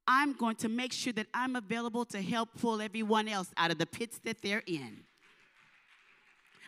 I'm 0.08 0.34
going 0.34 0.56
to 0.58 0.70
make 0.70 0.92
sure 0.92 1.14
that 1.14 1.28
I'm 1.34 1.56
available 1.56 2.06
to 2.06 2.22
help 2.22 2.50
pull 2.60 2.82
everyone 2.82 3.28
else 3.28 3.52
out 3.58 3.72
of 3.72 3.78
the 3.78 3.86
pits 3.86 4.20
that 4.26 4.42
they're 4.42 4.64
in. 4.66 5.04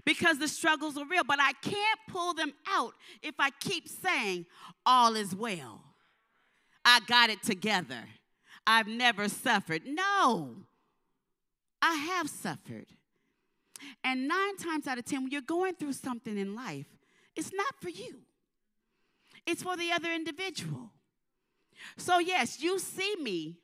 Because 0.05 0.37
the 0.37 0.47
struggles 0.47 0.97
are 0.97 1.05
real, 1.05 1.23
but 1.23 1.39
I 1.41 1.53
can't 1.61 1.99
pull 2.07 2.33
them 2.33 2.53
out 2.69 2.93
if 3.23 3.35
I 3.39 3.49
keep 3.59 3.87
saying, 3.87 4.45
All 4.85 5.15
is 5.15 5.35
well. 5.35 5.81
I 6.83 6.99
got 7.07 7.29
it 7.29 7.41
together. 7.41 8.03
I've 8.67 8.87
never 8.87 9.27
suffered. 9.27 9.81
No, 9.85 10.55
I 11.81 11.95
have 11.95 12.29
suffered. 12.29 12.85
And 14.03 14.27
nine 14.27 14.57
times 14.57 14.87
out 14.87 14.97
of 14.97 15.05
10, 15.05 15.23
when 15.23 15.31
you're 15.31 15.41
going 15.41 15.75
through 15.75 15.93
something 15.93 16.37
in 16.37 16.55
life, 16.55 16.87
it's 17.35 17.51
not 17.53 17.73
for 17.81 17.89
you, 17.89 18.21
it's 19.45 19.63
for 19.63 19.75
the 19.75 19.91
other 19.91 20.11
individual. 20.11 20.91
So, 21.97 22.19
yes, 22.19 22.61
you 22.61 22.79
see 22.79 23.15
me 23.21 23.57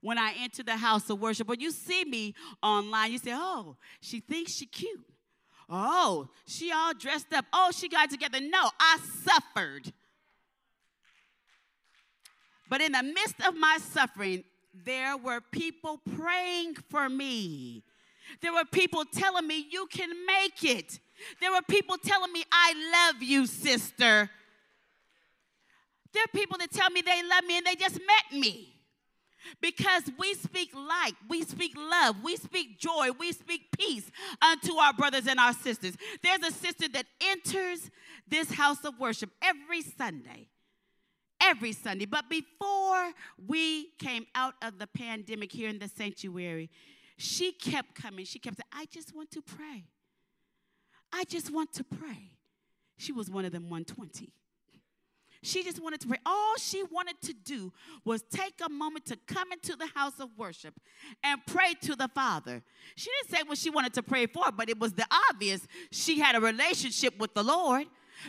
when 0.00 0.18
I 0.18 0.32
enter 0.40 0.62
the 0.62 0.76
house 0.76 1.10
of 1.10 1.20
worship, 1.20 1.48
or 1.48 1.54
you 1.54 1.70
see 1.70 2.04
me 2.04 2.34
online, 2.62 3.12
you 3.12 3.18
say, 3.18 3.32
oh, 3.34 3.76
she 4.00 4.20
thinks 4.20 4.52
she 4.52 4.66
cute. 4.66 5.04
Oh, 5.68 6.28
she 6.46 6.72
all 6.72 6.94
dressed 6.94 7.32
up. 7.32 7.44
Oh, 7.52 7.70
she 7.72 7.88
got 7.88 8.10
together. 8.10 8.40
No, 8.40 8.70
I 8.80 8.98
suffered. 9.22 9.92
But 12.68 12.80
in 12.80 12.92
the 12.92 13.02
midst 13.02 13.36
of 13.46 13.56
my 13.56 13.78
suffering, 13.78 14.44
there 14.72 15.16
were 15.16 15.40
people 15.40 16.00
praying 16.16 16.76
for 16.88 17.08
me. 17.08 17.84
There 18.40 18.52
were 18.52 18.64
people 18.64 19.04
telling 19.04 19.46
me, 19.46 19.66
you 19.70 19.86
can 19.86 20.10
make 20.26 20.64
it. 20.64 20.98
There 21.40 21.50
were 21.50 21.62
people 21.68 21.96
telling 21.98 22.32
me, 22.32 22.44
I 22.50 23.12
love 23.12 23.22
you, 23.22 23.46
sister. 23.46 24.30
There 26.12 26.24
are 26.24 26.34
people 26.34 26.58
that 26.58 26.72
tell 26.72 26.90
me 26.90 27.02
they 27.02 27.22
love 27.22 27.44
me 27.44 27.58
and 27.58 27.66
they 27.66 27.76
just 27.76 27.98
met 27.98 28.38
me. 28.38 28.76
Because 29.60 30.04
we 30.18 30.34
speak 30.34 30.74
light, 30.74 31.14
we 31.28 31.42
speak 31.42 31.72
love, 31.76 32.16
we 32.22 32.36
speak 32.36 32.78
joy, 32.78 33.08
we 33.18 33.32
speak 33.32 33.62
peace 33.76 34.10
unto 34.42 34.74
our 34.74 34.92
brothers 34.92 35.26
and 35.26 35.40
our 35.40 35.54
sisters. 35.54 35.94
There's 36.22 36.42
a 36.42 36.52
sister 36.52 36.88
that 36.90 37.06
enters 37.20 37.90
this 38.28 38.52
house 38.52 38.84
of 38.84 38.98
worship 38.98 39.30
every 39.42 39.82
Sunday. 39.82 40.48
Every 41.40 41.72
Sunday. 41.72 42.04
But 42.04 42.28
before 42.28 43.12
we 43.48 43.92
came 43.98 44.26
out 44.34 44.54
of 44.62 44.78
the 44.78 44.86
pandemic 44.86 45.52
here 45.52 45.70
in 45.70 45.78
the 45.78 45.88
sanctuary, 45.88 46.68
she 47.20 47.52
kept 47.52 47.94
coming. 47.94 48.24
She 48.24 48.38
kept 48.38 48.56
saying, 48.56 48.68
I 48.72 48.86
just 48.86 49.14
want 49.14 49.30
to 49.32 49.42
pray. 49.42 49.84
I 51.12 51.24
just 51.24 51.52
want 51.52 51.70
to 51.74 51.84
pray. 51.84 52.32
She 52.96 53.12
was 53.12 53.28
one 53.28 53.44
of 53.44 53.52
them 53.52 53.64
120. 53.64 54.32
She 55.42 55.62
just 55.62 55.82
wanted 55.82 56.00
to 56.00 56.08
pray. 56.08 56.16
All 56.24 56.54
she 56.58 56.82
wanted 56.82 57.20
to 57.22 57.34
do 57.34 57.74
was 58.06 58.22
take 58.22 58.54
a 58.64 58.70
moment 58.70 59.04
to 59.06 59.18
come 59.26 59.52
into 59.52 59.76
the 59.76 59.86
house 59.94 60.18
of 60.18 60.30
worship 60.38 60.74
and 61.22 61.40
pray 61.46 61.74
to 61.82 61.94
the 61.94 62.08
Father. 62.08 62.62
She 62.94 63.10
didn't 63.10 63.36
say 63.36 63.42
what 63.46 63.58
she 63.58 63.68
wanted 63.68 63.92
to 63.94 64.02
pray 64.02 64.24
for, 64.24 64.50
but 64.50 64.70
it 64.70 64.78
was 64.78 64.94
the 64.94 65.06
obvious. 65.30 65.66
She 65.90 66.20
had 66.20 66.36
a 66.36 66.40
relationship 66.40 67.18
with 67.18 67.34
the 67.34 67.42
Lord. 67.42 67.84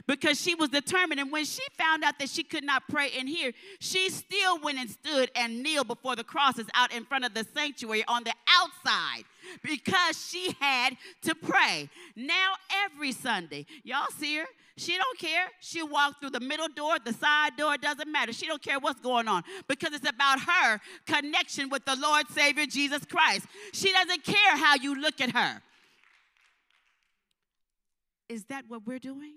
Because 0.08 0.40
she 0.40 0.56
was 0.56 0.70
determined. 0.70 1.20
And 1.20 1.32
when 1.32 1.46
she 1.46 1.64
found 1.78 2.04
out 2.04 2.20
that 2.20 2.30
she 2.30 2.44
could 2.44 2.64
not 2.64 2.84
pray 2.90 3.10
in 3.10 3.28
here, 3.28 3.52
she 3.80 4.10
still 4.10 4.60
went 4.60 4.78
and 4.78 4.90
stood 4.90 5.32
and 5.36 5.64
kneeled 5.64 5.88
before 5.88 6.16
the 6.16 6.24
crosses 6.24 6.68
out 6.74 6.94
in 6.94 7.06
front 7.06 7.26
of 7.26 7.34
the 7.34 7.46
sanctuary 7.54 8.04
on 8.08 8.24
the 8.24 8.34
outside 8.48 9.24
because 9.64 10.26
she 10.30 10.56
had 10.60 10.96
to 11.24 11.36
pray. 11.36 11.90
Now, 12.16 12.54
every 12.86 13.12
Sunday, 13.12 13.66
y'all 13.84 14.12
see 14.18 14.38
her? 14.38 14.46
She 14.78 14.98
don't 14.98 15.20
care. 15.20 15.48
She'll 15.60 15.88
walk 15.88 16.20
through 16.20 16.32
the 16.32 16.40
middle 16.40 16.68
door, 16.68 16.98
the 17.04 17.14
side 17.14 17.56
door, 17.58 17.78
doesn't 17.78 18.12
matter. 18.12 18.34
She 18.34 18.48
don't 18.48 18.62
care 18.62 18.80
what's 18.80 19.00
going 19.02 19.28
on 19.28 19.44
because 19.68 19.94
it's 19.94 20.08
about 20.10 20.40
her 20.40 20.80
connection 21.06 21.70
with 21.70 21.86
the 21.86 21.96
Lord 21.98 22.28
Savior 22.30 22.66
Jesus 22.66 23.06
Christ. 23.06 23.46
She 23.74 23.92
doesn't 23.92 24.24
care 24.24 24.58
how 24.58 24.76
you 24.76 25.00
look 25.00 25.20
at 25.22 25.32
her. 25.32 25.62
Is 28.30 28.46
that 28.46 28.64
what 28.68 28.88
we're 28.88 29.00
doing? 29.00 29.34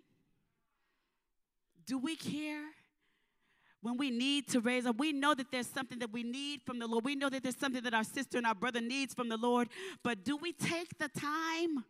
Do 1.87 1.99
we 1.99 2.17
care? 2.17 2.65
When 3.83 3.99
we 3.99 4.11
need 4.11 4.49
to 4.49 4.61
raise 4.61 4.87
up, 4.87 4.99
we 4.99 5.13
know 5.13 5.35
that 5.35 5.51
there's 5.53 5.67
something 5.67 5.99
that 5.99 6.11
we 6.11 6.23
need 6.23 6.63
from 6.63 6.79
the 6.79 6.87
Lord. 6.87 7.05
We 7.05 7.15
know 7.15 7.29
that 7.29 7.43
there's 7.43 7.59
something 7.59 7.83
that 7.83 7.93
our 7.93 8.05
sister 8.05 8.39
and 8.39 8.47
our 8.47 8.55
brother 8.55 8.81
needs 8.81 9.13
from 9.13 9.29
the 9.29 9.37
Lord. 9.37 9.69
But 10.03 10.25
do 10.25 10.39
we 10.39 10.55
take 10.55 10.97
the 10.99 11.09
time 11.09 11.85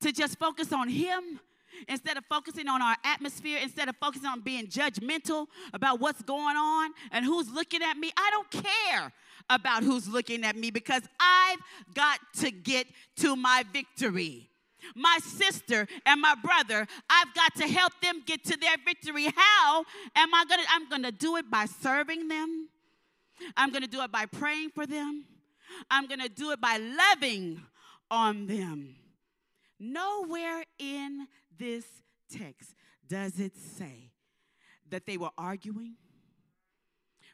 to 0.00 0.10
just 0.10 0.38
focus 0.38 0.72
on 0.72 0.88
Him? 0.88 1.40
instead 1.88 2.16
of 2.16 2.24
focusing 2.26 2.68
on 2.68 2.82
our 2.82 2.96
atmosphere, 3.04 3.58
instead 3.62 3.88
of 3.88 3.96
focusing 3.96 4.28
on 4.28 4.40
being 4.40 4.66
judgmental 4.66 5.46
about 5.72 6.00
what's 6.00 6.22
going 6.22 6.56
on 6.56 6.92
and 7.10 7.24
who's 7.24 7.50
looking 7.50 7.82
at 7.82 7.96
me, 7.96 8.12
I 8.16 8.30
don't 8.30 8.64
care 8.64 9.12
about 9.50 9.82
who's 9.82 10.08
looking 10.08 10.44
at 10.44 10.56
me 10.56 10.70
because 10.70 11.02
I've 11.18 11.58
got 11.94 12.20
to 12.40 12.50
get 12.50 12.86
to 13.16 13.36
my 13.36 13.64
victory 13.72 14.50
my 14.94 15.18
sister 15.22 15.86
and 16.06 16.20
my 16.20 16.34
brother. 16.34 16.86
I've 17.08 17.34
got 17.34 17.54
to 17.56 17.66
help 17.66 17.92
them 18.02 18.22
get 18.24 18.44
to 18.44 18.56
their 18.56 18.76
victory. 18.84 19.26
How 19.34 19.84
am 20.14 20.34
I 20.34 20.44
going 20.48 20.60
to? 20.60 20.66
I'm 20.70 20.88
going 20.88 21.02
to 21.02 21.12
do 21.12 21.36
it 21.36 21.50
by 21.50 21.66
serving 21.66 22.28
them. 22.28 22.68
I'm 23.56 23.70
going 23.70 23.82
to 23.82 23.88
do 23.88 24.02
it 24.02 24.12
by 24.12 24.26
praying 24.26 24.70
for 24.70 24.86
them. 24.86 25.24
I'm 25.90 26.06
going 26.06 26.20
to 26.20 26.28
do 26.28 26.50
it 26.52 26.60
by 26.60 26.76
loving 26.78 27.62
on 28.10 28.46
them. 28.46 28.96
Nowhere 29.78 30.64
in 30.78 31.26
this 31.58 31.84
text 32.30 32.74
does 33.06 33.38
it 33.40 33.56
say 33.56 34.12
that 34.90 35.06
they 35.06 35.16
were 35.16 35.30
arguing. 35.36 35.96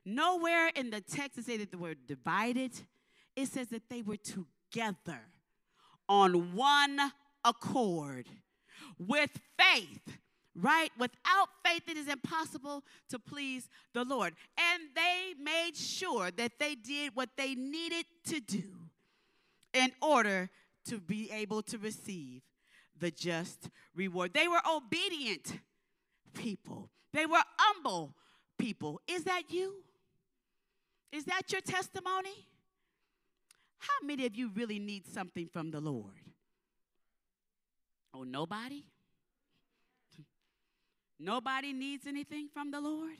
Nowhere 0.04 0.70
in 0.74 0.90
the 0.90 1.00
text 1.00 1.36
does 1.36 1.44
it 1.44 1.52
say 1.52 1.56
that 1.58 1.70
they 1.70 1.76
were 1.76 1.94
divided. 1.94 2.72
It 3.36 3.46
says 3.46 3.68
that 3.68 3.88
they 3.88 4.02
were 4.02 4.16
together 4.16 5.20
on 6.08 6.54
one 6.56 6.98
accord 7.44 8.26
with 8.98 9.31
faith, 9.59 10.18
right? 10.55 10.90
Without 10.98 11.48
faith, 11.64 11.83
it 11.88 11.96
is 11.96 12.09
impossible 12.09 12.85
to 13.09 13.18
please 13.18 13.68
the 13.94 14.05
Lord. 14.05 14.35
And 14.59 14.83
they 14.94 15.35
made 15.42 15.76
sure 15.76 16.31
that 16.33 16.53
they 16.59 16.74
did 16.74 17.12
what 17.14 17.31
they 17.37 17.55
needed 17.55 18.05
to 18.26 18.40
do 18.40 18.72
in 19.72 19.92
order 20.03 20.50
to 20.87 20.98
be 20.98 21.31
able 21.31 21.62
to 21.62 21.79
receive 21.79 22.42
the 22.98 23.11
just 23.11 23.70
reward. 23.94 24.35
They 24.35 24.48
were 24.48 24.61
obedient 24.70 25.59
people, 26.35 26.90
they 27.12 27.26
were 27.26 27.42
humble 27.59 28.14
people. 28.59 29.00
Is 29.07 29.24
that 29.24 29.44
you? 29.48 29.76
Is 31.12 31.24
that 31.24 31.50
your 31.50 31.61
testimony? 31.61 32.46
How 33.79 34.07
many 34.07 34.26
of 34.26 34.37
you 34.37 34.50
really 34.55 34.79
need 34.79 35.07
something 35.07 35.48
from 35.48 35.70
the 35.70 35.81
Lord? 35.81 36.29
Oh, 38.12 38.23
nobody? 38.25 38.85
Nobody 41.18 41.73
needs 41.73 42.07
anything 42.07 42.49
from 42.53 42.70
the 42.70 42.81
Lord? 42.81 43.16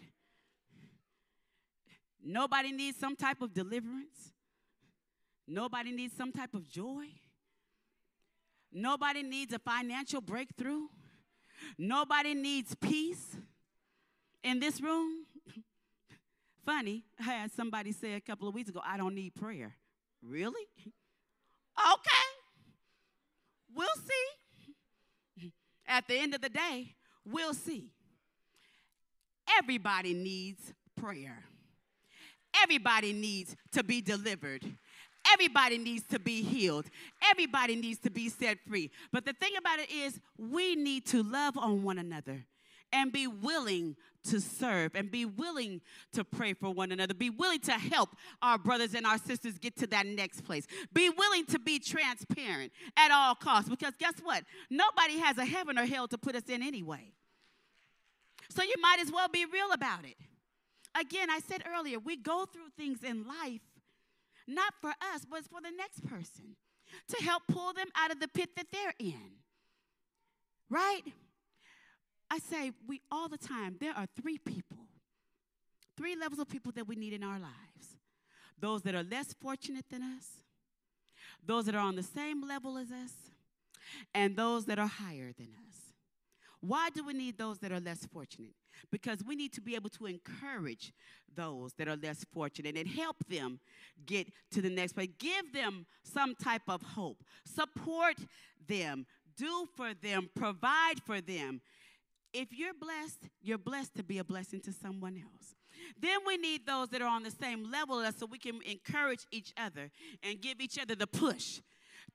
Nobody 2.22 2.72
needs 2.72 2.98
some 2.98 3.16
type 3.16 3.40
of 3.40 3.53
deliverance? 3.53 4.33
Nobody 5.46 5.90
needs 5.92 6.16
some 6.16 6.33
type 6.33 6.55
of 6.55 6.68
joy? 6.68 7.07
Nobody 8.72 9.22
needs 9.22 9.53
a 9.53 9.59
financial 9.59 10.20
breakthrough? 10.20 10.87
Nobody 11.76 12.35
needs 12.35 12.74
peace 12.74 13.37
in 14.42 14.61
this 14.61 14.81
room? 14.81 15.26
Funny, 16.64 17.05
I 17.18 17.22
had 17.24 17.53
somebody 17.53 17.92
say 17.92 18.14
a 18.14 18.20
couple 18.20 18.48
of 18.48 18.55
weeks 18.55 18.70
ago, 18.70 18.81
I 18.85 18.96
don't 18.96 19.14
need 19.14 19.35
prayer. 19.35 19.74
Really? 20.22 20.66
Okay. 21.76 22.26
We'll 23.74 23.88
see. 24.07 25.53
At 25.90 26.07
the 26.07 26.16
end 26.16 26.35
of 26.35 26.40
the 26.40 26.48
day, 26.48 26.94
we'll 27.26 27.53
see. 27.53 27.90
Everybody 29.59 30.14
needs 30.14 30.72
prayer. 30.96 31.42
Everybody 32.62 33.12
needs 33.12 33.57
to 33.72 33.83
be 33.83 34.00
delivered. 34.00 34.62
Everybody 35.33 35.79
needs 35.79 36.05
to 36.11 36.20
be 36.20 36.42
healed. 36.42 36.87
Everybody 37.29 37.74
needs 37.74 37.98
to 38.00 38.11
be 38.11 38.29
set 38.29 38.59
free. 38.68 38.90
But 39.12 39.26
the 39.26 39.33
thing 39.33 39.53
about 39.59 39.81
it 39.81 39.90
is, 39.90 40.18
we 40.38 40.76
need 40.76 41.07
to 41.07 41.24
love 41.24 41.59
on 41.59 41.83
one 41.83 41.98
another 41.98 42.46
and 42.92 43.12
be 43.12 43.26
willing 43.26 43.96
to 44.24 44.40
serve 44.40 44.92
and 44.94 45.11
be 45.11 45.24
willing 45.24 45.81
to 46.12 46.24
pray 46.24 46.53
for 46.53 46.70
one 46.70 46.92
another. 46.92 47.14
Be 47.14 47.31
willing 47.31 47.61
to 47.61 47.72
help 47.72 48.11
our 48.42 48.59
brothers 48.59 48.94
and 48.94 49.07
our 49.07 49.18
sisters 49.18 49.59
get 49.59 49.76
to 49.79 49.87
that 49.88 50.07
next 50.07 50.42
place. 50.42 50.66
Be 50.92 51.09
willing 51.09 51.46
to 51.46 51.59
be 51.59 51.79
transparent 51.79 52.72
at 52.96 53.11
all 53.11 53.35
costs 53.35 53.70
because 53.70 53.94
guess 53.98 54.14
what? 54.22 54.44
Nobody 54.68 55.18
has 55.18 55.38
a 55.38 55.44
heaven 55.44 55.79
or 55.79 55.87
hell 55.87 56.09
to 56.09 56.18
put 56.18 56.35
us 56.35 56.44
in 56.48 56.62
anyway. 56.62 57.12
So 58.50 58.62
you 58.62 58.74
might 58.81 58.98
as 59.00 59.11
well 59.11 59.29
be 59.29 59.44
real 59.46 59.72
about 59.72 60.05
it. 60.05 60.16
Again, 60.98 61.31
I 61.31 61.38
said 61.38 61.62
earlier, 61.72 61.98
we 61.98 62.16
go 62.16 62.46
through 62.53 62.70
things 62.76 63.05
in 63.05 63.26
life 63.26 63.61
not 64.46 64.74
for 64.81 64.90
us, 65.14 65.24
but 65.29 65.44
for 65.44 65.61
the 65.62 65.70
next 65.70 66.05
person 66.07 66.57
to 67.09 67.24
help 67.24 67.44
pull 67.48 67.72
them 67.72 67.87
out 67.96 68.11
of 68.11 68.20
the 68.20 68.29
pit 68.29 68.50
that 68.57 68.66
they're 68.72 68.94
in. 68.98 69.38
Right? 70.68 71.03
I 72.30 72.38
say 72.38 72.72
we 72.86 73.00
all 73.10 73.28
the 73.28 73.38
time, 73.38 73.76
there 73.80 73.92
are 73.96 74.06
three 74.20 74.38
people, 74.38 74.86
three 75.96 76.14
levels 76.16 76.38
of 76.38 76.48
people 76.48 76.72
that 76.72 76.86
we 76.86 76.94
need 76.94 77.12
in 77.12 77.22
our 77.22 77.38
lives 77.38 77.96
those 78.60 78.82
that 78.82 78.94
are 78.94 79.02
less 79.02 79.34
fortunate 79.40 79.86
than 79.90 80.02
us, 80.02 80.26
those 81.44 81.64
that 81.64 81.74
are 81.74 81.80
on 81.80 81.96
the 81.96 82.02
same 82.02 82.46
level 82.46 82.76
as 82.76 82.90
us, 82.90 83.12
and 84.14 84.36
those 84.36 84.66
that 84.66 84.78
are 84.78 84.86
higher 84.86 85.32
than 85.38 85.48
us. 85.66 85.76
Why 86.60 86.90
do 86.94 87.04
we 87.04 87.14
need 87.14 87.38
those 87.38 87.58
that 87.60 87.72
are 87.72 87.80
less 87.80 88.06
fortunate? 88.12 88.54
Because 88.92 89.24
we 89.26 89.34
need 89.34 89.52
to 89.54 89.62
be 89.62 89.74
able 89.74 89.88
to 89.90 90.06
encourage 90.06 90.92
those 91.34 91.72
that 91.74 91.88
are 91.88 91.96
less 91.96 92.24
fortunate 92.32 92.76
and 92.76 92.86
help 92.86 93.16
them 93.28 93.60
get 94.04 94.28
to 94.52 94.60
the 94.60 94.68
next 94.68 94.92
place. 94.92 95.08
Give 95.18 95.52
them 95.54 95.86
some 96.02 96.34
type 96.34 96.62
of 96.68 96.82
hope. 96.82 97.24
Support 97.46 98.16
them. 98.66 99.06
Do 99.36 99.68
for 99.74 99.94
them. 99.94 100.28
Provide 100.34 101.00
for 101.06 101.20
them 101.20 101.62
if 102.32 102.48
you're 102.52 102.74
blessed, 102.74 103.28
you're 103.42 103.58
blessed 103.58 103.94
to 103.96 104.02
be 104.02 104.18
a 104.18 104.24
blessing 104.24 104.60
to 104.60 104.72
someone 104.72 105.16
else. 105.16 105.54
Then 106.00 106.18
we 106.26 106.36
need 106.36 106.66
those 106.66 106.88
that 106.90 107.02
are 107.02 107.08
on 107.08 107.22
the 107.22 107.30
same 107.30 107.70
level 107.70 108.00
as 108.00 108.16
so 108.16 108.26
we 108.26 108.38
can 108.38 108.60
encourage 108.64 109.26
each 109.30 109.52
other 109.56 109.90
and 110.22 110.40
give 110.40 110.60
each 110.60 110.78
other 110.78 110.94
the 110.94 111.06
push 111.06 111.60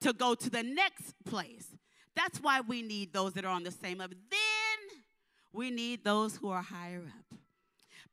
to 0.01 0.13
go 0.13 0.36
to 0.36 0.49
the 0.49 0.63
next 0.63 1.13
place. 1.25 1.67
That's 2.15 2.39
why 2.39 2.62
we 2.62 2.82
need 2.82 3.13
those 3.13 3.34
that 3.34 3.45
are 3.45 3.51
on 3.51 3.63
the 3.63 3.71
same 3.71 3.97
level. 3.97 4.17
Then 4.30 4.99
we 5.51 5.71
need 5.71 6.04
those 6.04 6.38
who 6.38 6.49
are 6.49 6.62
higher 6.62 7.04
up 7.06 7.39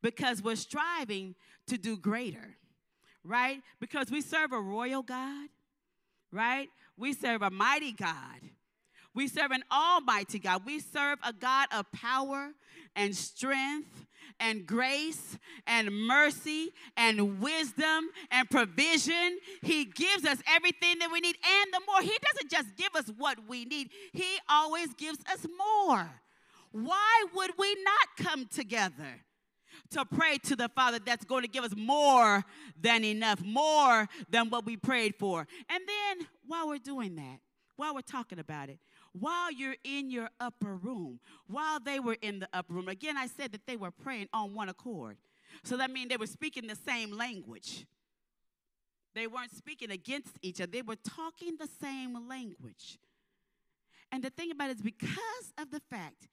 because 0.01 0.41
we're 0.41 0.55
striving 0.55 1.35
to 1.67 1.77
do 1.77 1.97
greater, 1.97 2.55
right? 3.23 3.61
Because 3.79 4.11
we 4.11 4.21
serve 4.21 4.51
a 4.51 4.59
royal 4.59 5.03
God, 5.03 5.49
right? 6.31 6.69
We 6.97 7.13
serve 7.13 7.41
a 7.41 7.49
mighty 7.49 7.93
God 7.93 8.41
we 9.15 9.27
serve 9.27 9.51
an 9.51 9.63
almighty 9.71 10.39
God. 10.39 10.63
We 10.65 10.79
serve 10.79 11.19
a 11.23 11.33
God 11.33 11.67
of 11.71 11.91
power 11.91 12.51
and 12.95 13.15
strength 13.15 14.05
and 14.39 14.65
grace 14.65 15.37
and 15.67 15.91
mercy 15.91 16.73
and 16.97 17.39
wisdom 17.39 18.09
and 18.31 18.49
provision. 18.49 19.37
He 19.61 19.85
gives 19.85 20.25
us 20.25 20.39
everything 20.47 20.99
that 20.99 21.11
we 21.11 21.19
need 21.19 21.35
and 21.35 21.73
the 21.73 21.81
more. 21.87 22.01
He 22.01 22.17
doesn't 22.21 22.51
just 22.51 22.75
give 22.75 22.95
us 22.95 23.11
what 23.17 23.37
we 23.47 23.65
need, 23.65 23.89
He 24.11 24.37
always 24.49 24.93
gives 24.93 25.19
us 25.31 25.45
more. 25.57 26.09
Why 26.71 27.25
would 27.35 27.51
we 27.57 27.75
not 27.83 28.27
come 28.27 28.45
together? 28.47 29.23
to 29.91 30.05
pray 30.05 30.37
to 30.37 30.55
the 30.55 30.69
Father 30.69 30.99
that's 31.03 31.25
going 31.25 31.43
to 31.43 31.47
give 31.47 31.63
us 31.63 31.73
more 31.75 32.43
than 32.79 33.03
enough, 33.03 33.43
more 33.43 34.07
than 34.29 34.49
what 34.49 34.65
we 34.65 34.75
prayed 34.77 35.15
for. 35.19 35.47
And 35.69 35.83
then 35.87 36.27
while 36.47 36.67
we're 36.67 36.79
doing 36.79 37.15
that, 37.15 37.39
while 37.75 37.93
we're 37.93 38.01
talking 38.01 38.39
about 38.39 38.69
it, 38.69 38.79
while 39.13 39.51
you're 39.51 39.75
in 39.83 40.09
your 40.09 40.29
upper 40.39 40.75
room, 40.75 41.19
while 41.47 41.79
they 41.79 41.99
were 41.99 42.17
in 42.21 42.39
the 42.39 42.49
upper 42.51 42.73
room. 42.73 42.87
Again, 42.89 43.17
I 43.17 43.27
said 43.27 43.51
that 43.51 43.65
they 43.65 43.77
were 43.77 43.91
praying 43.91 44.27
on 44.33 44.53
one 44.53 44.69
accord. 44.69 45.17
So 45.63 45.77
that 45.77 45.91
means 45.91 46.09
they 46.09 46.17
were 46.17 46.25
speaking 46.27 46.67
the 46.67 46.75
same 46.75 47.15
language. 47.15 47.85
They 49.13 49.27
weren't 49.27 49.55
speaking 49.55 49.91
against 49.91 50.37
each 50.41 50.59
other, 50.59 50.71
they 50.71 50.81
were 50.81 50.95
talking 50.95 51.55
the 51.57 51.69
same 51.79 52.27
language. 52.27 52.97
And 54.11 54.23
the 54.23 54.29
thing 54.29 54.51
about 54.51 54.69
it 54.69 54.77
is 54.77 54.81
because 54.81 55.53
of 55.57 55.71
the 55.71 55.81
fact 55.89 56.27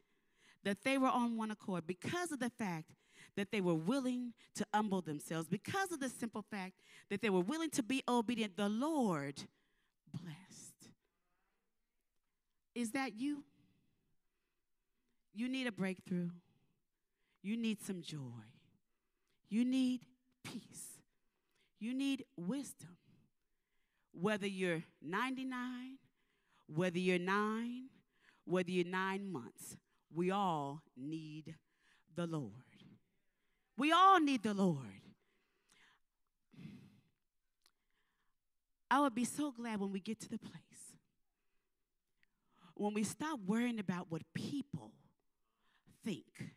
that 0.64 0.82
they 0.82 0.98
were 0.98 1.08
on 1.08 1.36
one 1.36 1.50
accord 1.50 1.86
because 1.86 2.32
of 2.32 2.38
the 2.38 2.50
fact 2.50 2.90
that 3.36 3.50
they 3.50 3.60
were 3.60 3.74
willing 3.74 4.32
to 4.54 4.66
humble 4.74 5.00
themselves, 5.00 5.48
because 5.48 5.92
of 5.92 6.00
the 6.00 6.08
simple 6.08 6.44
fact 6.50 6.74
that 7.10 7.22
they 7.22 7.30
were 7.30 7.40
willing 7.40 7.70
to 7.70 7.82
be 7.82 8.02
obedient, 8.08 8.56
the 8.56 8.68
Lord 8.68 9.42
blessed. 10.12 10.49
Is 12.74 12.92
that 12.92 13.18
you? 13.18 13.44
You 15.34 15.48
need 15.48 15.66
a 15.66 15.72
breakthrough. 15.72 16.30
You 17.42 17.56
need 17.56 17.82
some 17.82 18.02
joy. 18.02 18.18
You 19.48 19.64
need 19.64 20.00
peace. 20.44 20.98
You 21.78 21.94
need 21.94 22.24
wisdom. 22.36 22.96
Whether 24.12 24.46
you're 24.46 24.82
99, 25.02 25.98
whether 26.66 26.98
you're 26.98 27.18
nine, 27.18 27.84
whether 28.44 28.70
you're 28.70 28.84
nine 28.84 29.30
months, 29.30 29.76
we 30.12 30.30
all 30.30 30.82
need 30.96 31.54
the 32.14 32.26
Lord. 32.26 32.52
We 33.78 33.92
all 33.92 34.20
need 34.20 34.42
the 34.42 34.54
Lord. 34.54 35.00
I 38.90 39.00
would 39.00 39.14
be 39.14 39.24
so 39.24 39.52
glad 39.52 39.80
when 39.80 39.92
we 39.92 40.00
get 40.00 40.20
to 40.20 40.28
the 40.28 40.38
place 40.38 40.60
when 42.80 42.94
we 42.94 43.04
stop 43.04 43.38
worrying 43.46 43.78
about 43.78 44.06
what 44.08 44.22
people 44.32 44.90
think, 46.02 46.54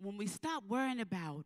when 0.00 0.16
we 0.16 0.26
stop 0.26 0.64
worrying 0.66 1.00
about 1.00 1.44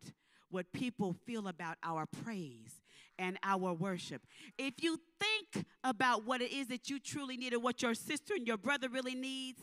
what 0.49 0.71
people 0.71 1.13
feel 1.25 1.49
about 1.49 1.75
our 1.83 2.05
praise 2.23 2.81
and 3.19 3.37
our 3.43 3.73
worship. 3.73 4.21
If 4.57 4.81
you 4.81 4.97
think 5.19 5.65
about 5.83 6.25
what 6.25 6.41
it 6.41 6.53
is 6.53 6.67
that 6.67 6.89
you 6.89 6.97
truly 6.97 7.35
need 7.35 7.51
and 7.51 7.61
what 7.61 7.81
your 7.81 7.93
sister 7.93 8.35
and 8.35 8.47
your 8.47 8.57
brother 8.57 8.87
really 8.87 9.15
needs, 9.15 9.59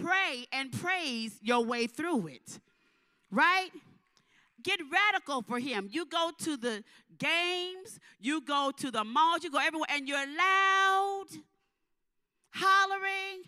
pray 0.00 0.46
and 0.50 0.72
praise 0.72 1.38
your 1.42 1.62
way 1.62 1.86
through 1.86 2.28
it. 2.28 2.58
Right? 3.30 3.68
Get 4.62 4.80
radical 4.90 5.42
for 5.42 5.58
him. 5.58 5.88
You 5.92 6.06
go 6.06 6.30
to 6.38 6.56
the 6.56 6.82
games, 7.18 8.00
you 8.18 8.40
go 8.40 8.72
to 8.78 8.90
the 8.90 9.04
malls, 9.04 9.44
you 9.44 9.50
go 9.50 9.58
everywhere, 9.58 9.88
and 9.90 10.08
you're 10.08 10.16
loud, 10.16 11.26
hollering, 12.54 13.42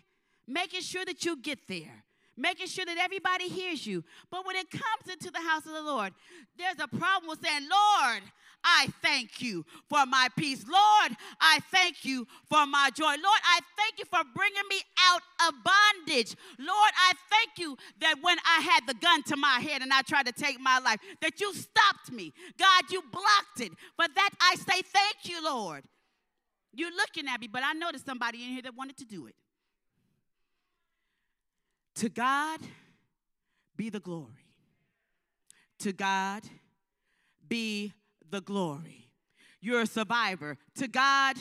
making 0.47 0.81
sure 0.81 1.05
that 1.05 1.25
you 1.25 1.41
get 1.41 1.59
there 1.67 2.03
making 2.37 2.67
sure 2.67 2.85
that 2.85 2.97
everybody 2.97 3.49
hears 3.49 3.85
you. 3.85 4.03
But 4.29 4.45
when 4.45 4.55
it 4.55 4.69
comes 4.69 5.11
into 5.11 5.31
the 5.31 5.39
house 5.39 5.65
of 5.65 5.73
the 5.73 5.81
Lord, 5.81 6.13
there's 6.57 6.79
a 6.79 6.87
problem 6.87 7.29
with 7.29 7.41
saying, 7.43 7.63
Lord, 7.63 8.21
I 8.63 8.87
thank 9.01 9.41
you 9.41 9.65
for 9.89 10.05
my 10.05 10.27
peace. 10.37 10.65
Lord, 10.67 11.17
I 11.39 11.59
thank 11.71 12.03
you 12.03 12.27
for 12.49 12.65
my 12.65 12.89
joy. 12.93 13.03
Lord, 13.05 13.41
I 13.43 13.59
thank 13.77 13.99
you 13.99 14.05
for 14.05 14.19
bringing 14.35 14.63
me 14.69 14.81
out 14.99 15.21
of 15.47 15.53
bondage. 15.63 16.35
Lord, 16.59 16.91
I 16.97 17.13
thank 17.29 17.57
you 17.57 17.77
that 18.01 18.15
when 18.21 18.37
I 18.45 18.61
had 18.61 18.87
the 18.87 18.93
gun 18.95 19.23
to 19.23 19.37
my 19.37 19.59
head 19.59 19.81
and 19.81 19.93
I 19.93 20.01
tried 20.01 20.25
to 20.25 20.31
take 20.31 20.59
my 20.59 20.79
life, 20.79 20.99
that 21.21 21.39
you 21.39 21.53
stopped 21.53 22.11
me. 22.11 22.33
God, 22.57 22.83
you 22.91 23.01
blocked 23.11 23.61
it. 23.61 23.71
For 23.95 24.07
that, 24.13 24.29
I 24.41 24.55
say 24.55 24.81
thank 24.81 25.15
you, 25.23 25.43
Lord. 25.43 25.83
You're 26.77 26.95
looking 26.95 27.27
at 27.27 27.41
me, 27.41 27.47
but 27.47 27.63
I 27.65 27.73
know 27.73 27.87
there's 27.91 28.03
somebody 28.03 28.43
in 28.43 28.51
here 28.51 28.61
that 28.61 28.75
wanted 28.75 28.97
to 28.97 29.05
do 29.05 29.25
it. 29.25 29.33
To 31.95 32.07
God 32.07 32.59
be 33.75 33.89
the 33.89 33.99
glory. 33.99 34.45
To 35.79 35.91
God 35.91 36.43
be 37.49 37.93
the 38.29 38.41
glory. 38.41 39.09
You're 39.59 39.81
a 39.81 39.87
survivor. 39.87 40.59
To 40.75 40.87
God 40.87 41.37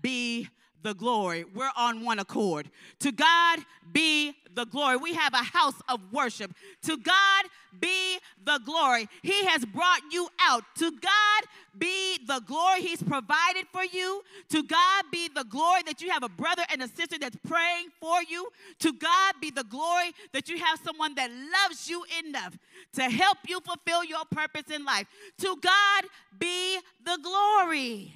be 0.00 0.48
the 0.82 0.94
glory. 0.94 1.44
We're 1.54 1.70
on 1.76 2.04
one 2.04 2.18
accord. 2.18 2.70
To 3.00 3.12
God 3.12 3.60
be 3.92 4.34
the 4.54 4.64
glory. 4.66 4.96
We 4.96 5.14
have 5.14 5.34
a 5.34 5.38
house 5.38 5.80
of 5.88 6.00
worship. 6.12 6.52
To 6.82 6.96
God 6.96 7.44
be 7.78 8.18
the 8.44 8.60
glory. 8.64 9.08
He 9.22 9.44
has 9.46 9.64
brought 9.64 10.00
you 10.10 10.28
out. 10.40 10.64
To 10.78 10.90
God 10.90 11.44
be 11.78 12.18
the 12.26 12.40
glory 12.46 12.80
He's 12.82 13.02
provided 13.02 13.66
for 13.72 13.84
you. 13.84 14.22
To 14.50 14.62
God 14.62 15.04
be 15.12 15.28
the 15.28 15.44
glory 15.44 15.82
that 15.86 16.02
you 16.02 16.10
have 16.10 16.22
a 16.22 16.28
brother 16.28 16.62
and 16.70 16.82
a 16.82 16.88
sister 16.88 17.18
that's 17.18 17.36
praying 17.46 17.88
for 18.00 18.22
you. 18.28 18.48
To 18.80 18.92
God 18.92 19.34
be 19.40 19.50
the 19.50 19.64
glory 19.64 20.12
that 20.32 20.48
you 20.48 20.58
have 20.58 20.80
someone 20.84 21.14
that 21.14 21.30
loves 21.30 21.88
you 21.88 22.04
enough 22.24 22.56
to 22.94 23.02
help 23.02 23.38
you 23.46 23.60
fulfill 23.60 24.04
your 24.04 24.24
purpose 24.30 24.74
in 24.74 24.84
life. 24.84 25.06
To 25.38 25.56
God 25.62 26.04
be 26.38 26.78
the 27.04 27.18
glory. 27.22 28.14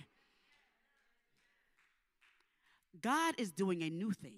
God 3.04 3.34
is 3.36 3.52
doing 3.52 3.82
a 3.82 3.90
new 3.90 4.12
thing. 4.12 4.32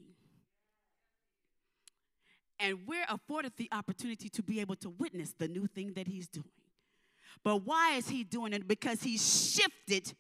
And 2.59 2.79
we're 2.85 3.07
afforded 3.09 3.52
the 3.57 3.68
opportunity 3.70 4.29
to 4.31 4.42
be 4.42 4.61
able 4.61 4.74
to 4.76 4.90
witness 4.90 5.33
the 5.38 5.46
new 5.46 5.68
thing 5.68 5.92
that 5.92 6.09
He's 6.09 6.26
doing. 6.26 6.50
But 7.44 7.64
why 7.64 7.94
is 7.96 8.09
He 8.09 8.24
doing 8.24 8.52
it? 8.52 8.66
Because 8.66 9.05
He 9.05 9.18
shifted 9.18 10.14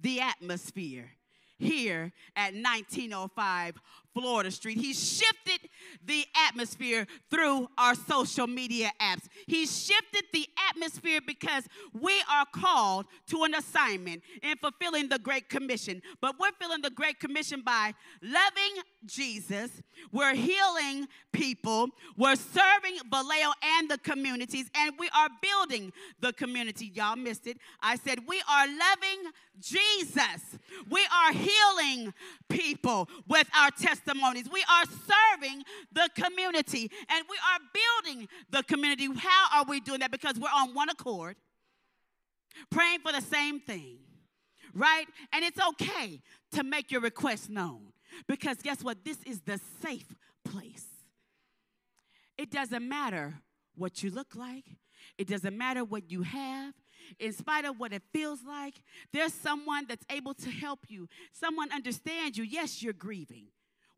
the 0.00 0.20
atmosphere 0.20 1.10
here 1.58 2.12
at 2.34 2.54
1905 2.54 3.74
Florida 4.16 4.50
Street. 4.50 4.78
He 4.78 4.94
shifted 4.94 5.68
the 6.06 6.24
atmosphere 6.48 7.06
through 7.30 7.68
our 7.76 7.94
social 7.94 8.46
media 8.46 8.90
apps. 9.00 9.28
He 9.46 9.66
shifted 9.66 10.24
the 10.32 10.48
atmosphere 10.70 11.20
because 11.26 11.64
we 11.92 12.14
are 12.30 12.46
called 12.50 13.04
to 13.28 13.44
an 13.44 13.54
assignment 13.54 14.22
in 14.42 14.56
fulfilling 14.56 15.10
the 15.10 15.18
Great 15.18 15.50
Commission. 15.50 16.00
But 16.22 16.36
we're 16.40 16.52
filling 16.58 16.80
the 16.80 16.90
Great 16.90 17.20
Commission 17.20 17.60
by 17.60 17.92
loving 18.22 18.82
Jesus, 19.04 19.70
we're 20.12 20.34
healing 20.34 21.06
people, 21.32 21.88
we're 22.16 22.36
serving 22.36 22.98
Vallejo 23.10 23.52
and 23.62 23.90
the 23.90 23.98
communities, 23.98 24.70
and 24.74 24.94
we 24.98 25.08
are 25.14 25.28
building 25.42 25.92
the 26.20 26.32
community. 26.32 26.90
Y'all 26.94 27.16
missed 27.16 27.46
it. 27.46 27.58
I 27.82 27.96
said, 27.96 28.20
We 28.26 28.42
are 28.50 28.66
loving 28.66 29.30
Jesus. 29.60 30.58
We 30.90 31.00
are 31.12 31.32
healing 31.32 32.12
people 32.48 33.08
with 33.28 33.48
our 33.56 33.70
testimonies. 34.06 34.48
We 34.50 34.62
are 34.70 34.84
serving 34.84 35.62
the 35.92 36.08
community 36.14 36.90
and 37.08 37.24
we 37.28 37.36
are 37.36 38.04
building 38.04 38.28
the 38.50 38.62
community. 38.62 39.08
How 39.16 39.58
are 39.60 39.64
we 39.68 39.80
doing 39.80 40.00
that? 40.00 40.10
Because 40.10 40.38
we're 40.38 40.48
on 40.48 40.74
one 40.74 40.88
accord, 40.88 41.36
praying 42.70 43.00
for 43.00 43.12
the 43.12 43.20
same 43.20 43.60
thing, 43.60 43.98
right? 44.74 45.06
And 45.32 45.44
it's 45.44 45.58
okay 45.68 46.20
to 46.52 46.62
make 46.62 46.90
your 46.90 47.00
request 47.00 47.50
known 47.50 47.92
because 48.26 48.58
guess 48.62 48.82
what? 48.82 49.04
This 49.04 49.18
is 49.26 49.40
the 49.40 49.60
safe 49.82 50.14
place. 50.44 50.86
It 52.38 52.50
doesn't 52.50 52.86
matter 52.86 53.34
what 53.76 54.02
you 54.02 54.10
look 54.10 54.34
like, 54.34 54.64
it 55.18 55.28
doesn't 55.28 55.56
matter 55.56 55.84
what 55.84 56.10
you 56.10 56.22
have, 56.22 56.74
in 57.18 57.32
spite 57.32 57.64
of 57.64 57.78
what 57.78 57.92
it 57.92 58.02
feels 58.12 58.40
like, 58.46 58.74
there's 59.12 59.32
someone 59.32 59.86
that's 59.88 60.04
able 60.10 60.34
to 60.34 60.50
help 60.50 60.80
you. 60.88 61.08
Someone 61.32 61.70
understands 61.72 62.36
you. 62.36 62.44
Yes, 62.44 62.82
you're 62.82 62.92
grieving. 62.92 63.46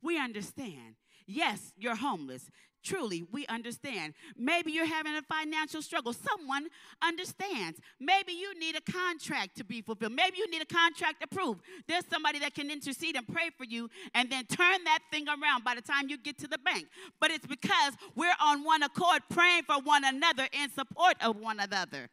We 0.03 0.19
understand. 0.19 0.97
Yes, 1.27 1.73
you're 1.77 1.97
homeless. 1.97 2.51
Truly, 2.85 3.25
we 3.33 3.45
understand. 3.49 4.15
Maybe 4.37 4.73
you're 4.73 4.87
having 4.87 5.15
a 5.15 5.23
financial 5.23 5.83
struggle. 5.83 6.13
Someone 6.13 6.69
understands. 7.03 7.81
Maybe 8.01 8.33
you 8.33 8.59
need 8.59 8.77
a 8.77 8.93
contract 8.93 9.57
to 9.57 9.65
be 9.65 9.83
fulfilled. 9.83 10.13
Maybe 10.13 10.39
you 10.39 10.49
need 10.49 10.63
a 10.63 10.67
contract 10.67 11.23
approved. 11.23 11.61
There's 11.87 12.07
somebody 12.09 12.39
that 12.39 12.55
can 12.55 12.71
intercede 12.71 13.17
and 13.17 13.27
pray 13.27 13.51
for 13.57 13.65
you 13.65 13.91
and 14.15 14.31
then 14.31 14.47
turn 14.47 14.85
that 14.85 15.01
thing 15.11 15.27
around 15.29 15.65
by 15.65 15.75
the 15.75 15.83
time 15.83 16.09
you 16.09 16.17
get 16.17 16.39
to 16.39 16.47
the 16.47 16.59
bank. 16.59 16.87
But 17.21 17.31
it's 17.31 17.47
because 17.47 17.95
we're 18.15 18.33
on 18.41 18.65
one 18.65 18.83
accord 18.83 19.23
praying 19.29 19.65
for 19.65 19.83
one 19.83 20.05
another 20.05 20.47
in 20.53 20.71
support 20.71 21.17
of 21.21 21.37
one 21.37 21.61
another. 21.61 22.09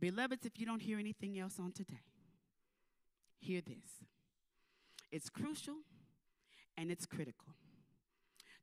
Beloveds, 0.00 0.44
if 0.44 0.60
you 0.60 0.66
don't 0.66 0.82
hear 0.82 0.98
anything 0.98 1.38
else 1.38 1.58
on 1.58 1.72
today, 1.72 2.04
hear 3.40 3.62
this. 3.62 4.06
It's 5.10 5.30
crucial 5.30 5.78
and 6.78 6.90
it's 6.90 7.04
critical 7.04 7.54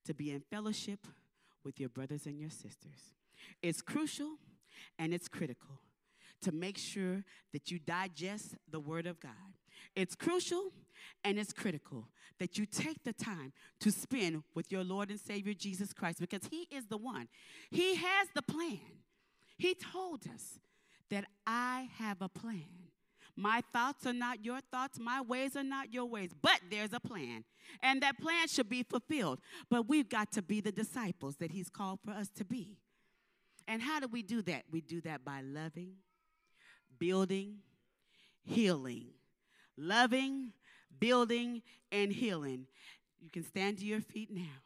to 0.06 0.14
be 0.14 0.32
in 0.32 0.40
fellowship 0.40 1.06
with 1.64 1.80
your 1.80 1.90
brothers 1.90 2.26
and 2.26 2.40
your 2.40 2.50
sisters. 2.50 3.14
It's 3.62 3.82
crucial 3.82 4.38
and 4.98 5.14
it's 5.14 5.28
critical 5.28 5.82
to 6.42 6.52
make 6.52 6.78
sure 6.78 7.24
that 7.52 7.72
you 7.72 7.80
digest 7.80 8.56
the 8.72 8.80
Word 8.80 9.06
of 9.06 9.20
God. 9.20 9.32
It's 9.96 10.16
crucial 10.16 10.72
and 11.24 11.38
it's 11.38 11.52
critical 11.52 12.08
that 12.40 12.58
you 12.58 12.66
take 12.66 13.04
the 13.04 13.14
time 13.14 13.52
to 13.80 13.92
spend 13.92 14.44
with 14.54 14.72
your 14.72 14.84
Lord 14.84 15.10
and 15.10 15.20
Savior 15.20 15.54
Jesus 15.54 15.92
Christ 15.94 16.20
because 16.20 16.48
He 16.50 16.68
is 16.72 16.86
the 16.88 16.98
one. 16.98 17.28
He 17.70 17.96
has 17.96 18.28
the 18.34 18.42
plan. 18.42 18.80
He 19.58 19.76
told 19.76 20.22
us 20.34 20.60
that 21.10 21.26
I 21.46 21.90
have 21.98 22.22
a 22.22 22.30
plan. 22.30 22.85
My 23.36 23.62
thoughts 23.74 24.06
are 24.06 24.14
not 24.14 24.46
your 24.46 24.60
thoughts, 24.72 24.98
my 25.00 25.22
ways 25.22 25.56
are 25.56 25.64
not 25.64 25.94
your 25.94 26.06
ways, 26.06 26.32
but 26.42 26.60
there's 26.70 26.94
a 26.94 27.00
plan. 27.00 27.44
And 27.82 28.02
that 28.02 28.18
plan 28.20 28.48
should 28.48 28.70
be 28.70 28.84
fulfilled. 28.84 29.40
But 29.70 29.90
we've 29.90 30.08
got 30.08 30.32
to 30.34 30.42
be 30.42 30.62
the 30.62 30.72
disciples 30.72 31.36
that 31.38 31.52
He's 31.52 31.70
called 31.70 32.00
for 32.06 32.12
us 32.12 32.30
to 32.36 32.46
be. 32.46 32.78
And 33.68 33.82
how 33.82 34.00
do 34.00 34.08
we 34.08 34.22
do 34.22 34.42
that? 34.44 34.64
We 34.72 34.82
do 34.82 35.02
that 35.02 35.26
by 35.26 35.42
loving, 35.42 35.94
building, 36.98 37.58
healing. 38.44 39.08
Loving, 39.78 40.54
building, 41.00 41.62
and 41.92 42.12
healing. 42.12 42.68
You 43.20 43.30
can 43.30 43.44
stand 43.44 43.80
to 43.80 43.86
your 43.86 44.02
feet 44.02 44.30
now. 44.32 44.65